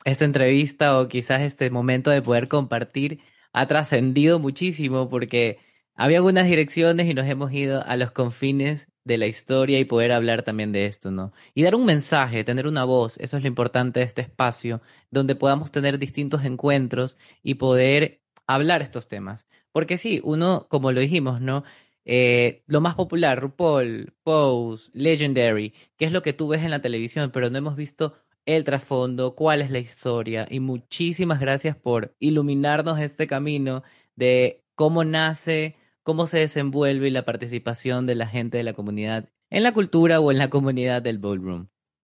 esta 0.05 0.25
entrevista 0.25 0.99
o 0.99 1.07
quizás 1.07 1.41
este 1.41 1.69
momento 1.69 2.09
de 2.11 2.21
poder 2.21 2.47
compartir 2.47 3.21
ha 3.53 3.67
trascendido 3.67 4.39
muchísimo 4.39 5.09
porque 5.09 5.59
había 5.95 6.17
algunas 6.17 6.45
direcciones 6.45 7.07
y 7.07 7.13
nos 7.13 7.27
hemos 7.27 7.51
ido 7.51 7.83
a 7.85 7.97
los 7.97 8.11
confines 8.11 8.87
de 9.03 9.17
la 9.17 9.27
historia 9.27 9.79
y 9.79 9.85
poder 9.85 10.11
hablar 10.11 10.43
también 10.43 10.71
de 10.71 10.85
esto, 10.85 11.11
¿no? 11.11 11.33
Y 11.53 11.63
dar 11.63 11.75
un 11.75 11.85
mensaje, 11.85 12.43
tener 12.43 12.67
una 12.67 12.85
voz, 12.85 13.17
eso 13.17 13.37
es 13.37 13.43
lo 13.43 13.47
importante 13.47 13.99
de 13.99 14.05
este 14.05 14.21
espacio, 14.21 14.81
donde 15.11 15.35
podamos 15.35 15.71
tener 15.71 15.97
distintos 15.99 16.45
encuentros 16.45 17.17
y 17.43 17.55
poder 17.55 18.21
hablar 18.47 18.81
estos 18.81 19.07
temas. 19.07 19.47
Porque 19.71 19.97
sí, 19.97 20.21
uno, 20.23 20.67
como 20.69 20.91
lo 20.91 21.01
dijimos, 21.01 21.41
¿no? 21.41 21.63
Eh, 22.11 22.63
lo 22.65 22.81
más 22.81 22.95
popular, 22.95 23.39
RuPaul, 23.39 24.15
Pose, 24.23 24.89
Legendary, 24.95 25.75
que 25.95 26.05
es 26.05 26.11
lo 26.11 26.23
que 26.23 26.33
tú 26.33 26.47
ves 26.47 26.63
en 26.63 26.71
la 26.71 26.81
televisión, 26.81 27.29
pero 27.29 27.51
no 27.51 27.59
hemos 27.59 27.75
visto 27.75 28.15
el 28.47 28.63
trasfondo, 28.63 29.35
cuál 29.35 29.61
es 29.61 29.69
la 29.69 29.77
historia. 29.77 30.47
Y 30.49 30.59
muchísimas 30.59 31.39
gracias 31.39 31.77
por 31.77 32.15
iluminarnos 32.17 32.99
este 32.99 33.27
camino 33.27 33.83
de 34.15 34.63
cómo 34.73 35.03
nace, 35.03 35.75
cómo 36.01 36.25
se 36.25 36.39
desenvuelve 36.39 37.09
y 37.09 37.11
la 37.11 37.25
participación 37.25 38.07
de 38.07 38.15
la 38.15 38.25
gente 38.25 38.57
de 38.57 38.63
la 38.63 38.73
comunidad 38.73 39.29
en 39.51 39.61
la 39.61 39.71
cultura 39.71 40.19
o 40.19 40.31
en 40.31 40.39
la 40.39 40.49
comunidad 40.49 41.03
del 41.03 41.19
ballroom. 41.19 41.67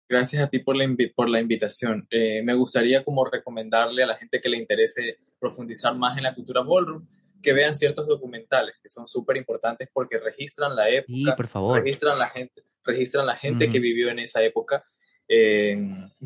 Gracias 0.08 0.42
a 0.42 0.48
ti 0.48 0.58
por 0.58 0.76
la, 0.76 1.40
invitación. 1.40 2.08
Eh, 2.10 2.42
me 2.42 2.54
gustaría 2.54 3.04
como 3.04 3.24
recomendarle 3.24 4.02
a 4.02 4.08
la 4.08 4.16
gente 4.16 4.40
que 4.40 4.48
le 4.48 4.58
interese 4.58 5.18
profundizar 5.38 5.96
más 5.96 6.16
en 6.16 6.24
la 6.24 6.34
cultura 6.34 6.62
ballroom 6.62 7.06
que 7.44 7.52
vean 7.52 7.74
ciertos 7.74 8.08
documentales 8.08 8.74
que 8.82 8.88
son 8.88 9.06
súper 9.06 9.36
importantes 9.36 9.88
porque 9.92 10.18
registran 10.18 10.74
la 10.74 10.88
época, 10.88 11.36
por 11.36 11.46
favor. 11.46 11.80
registran 11.80 12.18
la 12.18 12.28
gente, 12.28 12.62
registran 12.82 13.26
la 13.26 13.36
gente 13.36 13.68
que 13.68 13.78
vivió 13.78 14.08
en 14.10 14.18
esa 14.18 14.42
época. 14.42 14.84
Eh, 15.28 15.78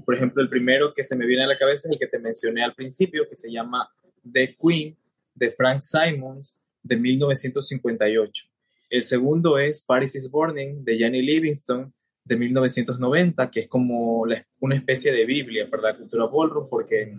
por 0.05 0.15
ejemplo, 0.15 0.43
el 0.43 0.49
primero 0.49 0.95
que 0.95 1.05
se 1.05 1.17
me 1.17 1.27
viene 1.27 1.45
a 1.45 1.47
la 1.47 1.59
cabeza 1.59 1.89
es 1.89 1.93
el 1.93 1.99
que 1.99 2.07
te 2.07 2.19
mencioné 2.19 2.65
al 2.65 2.75
principio, 2.75 3.29
que 3.29 3.37
se 3.37 3.51
llama 3.53 3.91
The 4.33 4.57
Queen, 4.57 4.97
de 5.35 5.51
Frank 5.51 5.83
Simons, 5.83 6.59
de 6.83 6.97
1958. 6.97 8.47
El 8.91 9.03
segundo 9.03 9.59
es 9.59 9.83
Paris 9.83 10.15
is 10.15 10.31
Burning, 10.31 10.85
de 10.85 10.97
Jenny 10.97 11.23
Livingston, 11.23 11.93
de 12.25 12.37
1990, 12.37 13.51
que 13.51 13.61
es 13.61 13.69
como 13.69 14.25
una 14.61 14.75
especie 14.75 15.13
de 15.13 15.25
Biblia 15.25 15.69
para 15.71 15.83
la 15.83 15.97
cultura 15.97 16.25
ballroom, 16.27 16.69
porque 16.69 17.15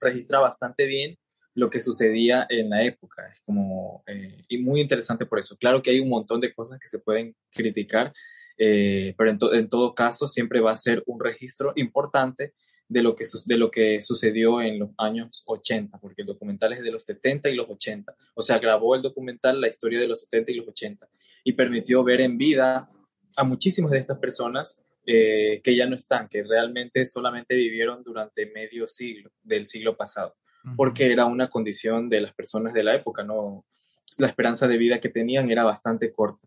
registra 0.00 0.40
bastante 0.40 0.86
bien 0.86 1.16
lo 1.54 1.70
que 1.70 1.80
sucedía 1.80 2.46
en 2.48 2.70
la 2.70 2.84
época. 2.84 3.34
Como, 3.44 4.02
eh, 4.06 4.44
y 4.48 4.58
muy 4.58 4.80
interesante 4.80 5.26
por 5.26 5.38
eso. 5.38 5.56
Claro 5.56 5.82
que 5.82 5.90
hay 5.90 6.00
un 6.00 6.08
montón 6.08 6.40
de 6.40 6.52
cosas 6.52 6.78
que 6.78 6.88
se 6.88 6.98
pueden 6.98 7.36
criticar, 7.50 8.12
eh, 8.58 9.14
pero 9.16 9.30
en, 9.30 9.68
todo 9.68 9.94
caso 9.94 10.28
siempre 10.28 10.60
va 10.60 10.72
a 10.72 10.76
ser 10.76 11.02
un 11.06 11.20
registro 11.20 11.72
importante 11.76 12.54
de 12.88 13.02
lo, 13.02 13.14
que, 13.14 13.24
de 13.46 13.56
lo 13.56 13.70
que 13.70 14.02
sucedió 14.02 14.60
en 14.60 14.78
los 14.78 14.90
años 14.98 15.42
80, 15.46 15.98
porque 15.98 16.22
el 16.22 16.26
documental 16.26 16.72
es 16.72 16.82
de 16.82 16.92
los 16.92 17.04
70 17.04 17.48
y 17.48 17.54
los 17.54 17.68
80. 17.68 18.14
O 18.34 18.42
sea, 18.42 18.58
grabó 18.58 18.94
el 18.94 19.02
documental 19.02 19.60
la 19.60 19.68
historia 19.68 19.98
de 19.98 20.08
los 20.08 20.20
70 20.22 20.52
y 20.52 20.54
los 20.56 20.68
80 20.68 21.08
y 21.44 21.52
permitió 21.54 22.04
ver 22.04 22.20
en 22.20 22.36
vida 22.36 22.90
a 23.36 23.44
muchísimas 23.44 23.92
de 23.92 23.98
estas 23.98 24.18
personas 24.18 24.80
eh, 25.06 25.60
que 25.64 25.74
ya 25.74 25.86
no 25.86 25.96
están, 25.96 26.28
que 26.28 26.44
realmente 26.44 27.04
solamente 27.06 27.56
vivieron 27.56 28.02
durante 28.04 28.46
medio 28.46 28.86
siglo 28.86 29.30
del 29.42 29.66
siglo 29.66 29.96
pasado 29.96 30.36
porque 30.76 31.12
era 31.12 31.26
una 31.26 31.50
condición 31.50 32.08
de 32.08 32.20
las 32.20 32.32
personas 32.32 32.74
de 32.74 32.84
la 32.84 32.94
época, 32.94 33.22
¿no? 33.22 33.64
La 34.18 34.28
esperanza 34.28 34.68
de 34.68 34.76
vida 34.76 35.00
que 35.00 35.08
tenían 35.08 35.50
era 35.50 35.64
bastante 35.64 36.12
corta. 36.12 36.46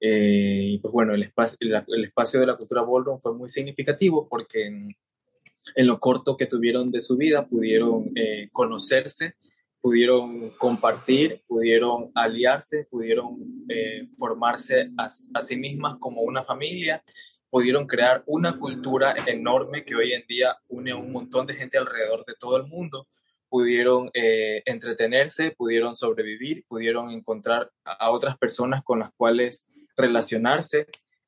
Eh, 0.00 0.72
y 0.72 0.78
pues 0.78 0.92
bueno, 0.92 1.14
el 1.14 1.22
espacio, 1.22 1.56
el, 1.60 2.04
espacio 2.04 2.40
de 2.40 2.46
la 2.46 2.56
cultura 2.56 2.82
ballroom 2.82 3.18
fue 3.18 3.34
muy 3.34 3.48
significativo 3.48 4.28
porque 4.28 4.66
en, 4.66 5.86
lo 5.86 5.98
corto 5.98 6.36
que 6.36 6.46
tuvieron 6.46 6.90
de 6.90 7.00
su 7.00 7.16
vida 7.16 7.46
pudieron 7.46 8.12
eh, 8.14 8.50
conocerse, 8.52 9.36
pudieron 9.80 10.50
compartir, 10.50 11.42
pudieron 11.46 12.10
aliarse, 12.14 12.86
pudieron 12.90 13.64
eh, 13.68 14.06
formarse 14.18 14.90
a, 14.98 15.06
a, 15.06 15.40
sí 15.40 15.56
mismas 15.56 15.96
como 15.98 16.20
una 16.20 16.44
familia, 16.44 17.02
pudieron 17.48 17.86
crear 17.86 18.22
una 18.26 18.58
cultura 18.58 19.14
enorme 19.26 19.84
que 19.84 19.96
hoy 19.96 20.12
en 20.12 20.26
día 20.26 20.58
une 20.68 20.90
a 20.92 20.96
un 20.96 21.10
montón 21.10 21.46
de 21.46 21.54
gente 21.54 21.78
alrededor 21.78 22.24
de 22.26 22.34
todo 22.38 22.58
el 22.58 22.66
mundo 22.66 23.08
pudieron 23.48 24.10
eh, 24.14 24.62
entretenerse, 24.66 25.52
pudieron 25.52 25.94
sobrevivir, 25.94 26.64
pudieron 26.68 27.10
encontrar 27.10 27.70
a, 27.84 28.10
otras 28.10 28.36
personas 28.38 28.82
con 28.84 28.98
las 28.98 29.10
cuales 29.16 29.66
relacionarse, 29.96 30.86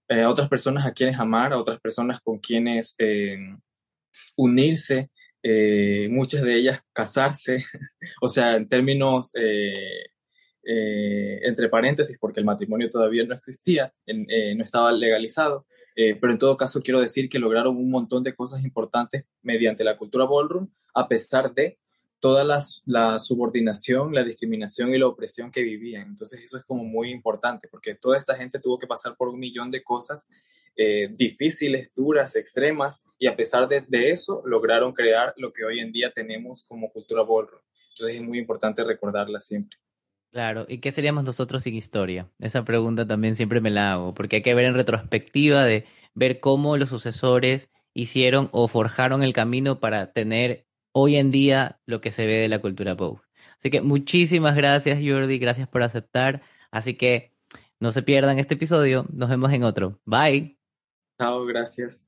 eh, 0.09 0.22
a 0.22 0.31
otras 0.31 0.48
personas 0.48 0.87
a 0.87 0.92
quienes 0.92 1.18
amar, 1.18 1.52
a 1.52 1.59
otras 1.59 1.81
personas 1.81 2.20
con 2.22 2.38
quienes 2.38 2.94
eh, 2.98 3.38
unirse, 4.37 5.11
muchas 6.11 6.42
de 6.42 6.57
ellas 6.57 6.83
casarse, 6.92 7.64
o 8.20 8.28
sea, 8.28 8.57
en 8.57 8.68
términos, 8.68 9.33
entre 10.62 11.70
paréntesis, 11.70 12.18
porque 12.20 12.40
el 12.40 12.46
matrimonio 12.46 12.90
todavía 12.90 13.24
no 13.24 13.35
existía, 13.35 13.94
no 14.07 14.64
estaba 14.64 14.92
legalizado, 14.92 15.64
pero 15.94 16.33
en 16.33 16.38
todo 16.38 16.59
caso 16.59 16.83
quiero 16.83 17.00
decir 17.00 17.31
que 17.31 17.38
lograron 17.38 17.78
un 17.78 17.90
montón 17.90 18.24
de 18.24 18.35
cosas 18.35 18.62
importantes 18.62 19.24
mediante 19.40 19.85
la 19.85 19.96
cultura 19.96 20.26
ballroom, 20.26 20.68
a 20.92 21.09
pesar 21.09 21.54
de 21.54 21.78
toda 22.20 22.44
la, 22.44 23.18
subordinación, 23.18 24.14
la 24.14 24.24
discriminación 24.24 24.94
y 24.94 24.98
la 24.98 25.07
opresión 25.07 25.50
que 25.50 25.62
vivían. 25.62 26.09
Entonces 26.09 26.40
eso 26.42 26.59
es 26.59 26.64
como 26.64 26.85
muy 26.85 27.11
importante 27.11 27.68
porque 27.68 27.94
toda 27.94 28.18
esta 28.18 28.35
gente 28.35 28.59
tuvo 28.59 28.78
que 28.78 28.87
pasar 28.87 29.16
por 29.16 29.28
un 29.28 29.38
millón 29.38 29.70
de 29.70 29.83
cosas 29.83 30.28
eh, 30.76 31.09
difíciles, 31.09 31.90
duras, 31.94 32.37
extremas 32.37 33.02
y 33.18 33.26
a 33.26 33.37
pesar 33.37 33.68
de, 33.68 33.85
eso 34.11 34.42
lograron 34.44 34.92
crear 34.92 35.35
lo 35.37 35.52
que 35.52 35.64
hoy 35.64 35.81
en 35.81 35.92
día 35.92 36.12
tenemos 36.12 36.64
como 36.64 36.90
cultura 36.92 37.22
ballroom. 37.22 37.62
Entonces 37.90 38.16
es 38.16 38.24
muy 38.24 38.38
importante 38.38 38.85
recordarla 38.85 39.40
siempre. 39.40 39.78
Claro, 40.31 40.66
¿y 40.68 40.78
qué 40.78 40.92
seríamos 40.92 41.24
nosotros 41.24 41.62
sin 41.62 41.74
historia? 41.74 42.31
Esa 42.38 42.64
pregunta 42.64 43.07
también 43.07 43.35
siempre 43.35 43.61
me 43.61 43.70
la 43.70 43.92
hago, 43.92 44.14
porque 44.14 44.37
hay 44.37 44.42
que 44.42 44.54
ver 44.54 44.66
en 44.66 44.74
retrospectiva 44.74 45.64
de 45.64 45.87
ver 46.14 46.38
cómo 46.38 46.76
los 46.76 46.90
sucesores 46.90 47.70
hicieron 47.94 48.48
o 48.52 48.68
forjaron 48.68 49.22
el 49.22 49.33
camino 49.33 49.81
para 49.81 50.12
tener 50.12 50.67
hoy 50.99 51.17
en 51.17 51.31
día 51.31 51.81
lo 51.87 52.01
que 52.01 52.13
se 52.13 52.27
ve 52.27 52.35
de 52.39 52.49
la 52.49 52.61
cultura 52.61 52.97
pop. 52.97 53.21
Así 53.59 53.71
que 53.71 53.81
muchísimas 53.81 54.55
gracias 54.57 54.99
Jordi, 55.05 55.39
gracias 55.39 55.69
por 55.69 55.83
aceptar. 55.83 56.43
Así 56.71 56.95
que 56.95 57.33
no 57.81 57.93
se 57.93 58.03
pierdan 58.03 58.39
este 58.39 58.55
episodio, 58.55 59.07
nos 59.13 59.31
vemos 59.31 59.53
en 59.53 59.65
otro. 59.65 60.01
Bye. 60.05 60.59
Chao, 61.19 61.45
gracias. 61.47 62.07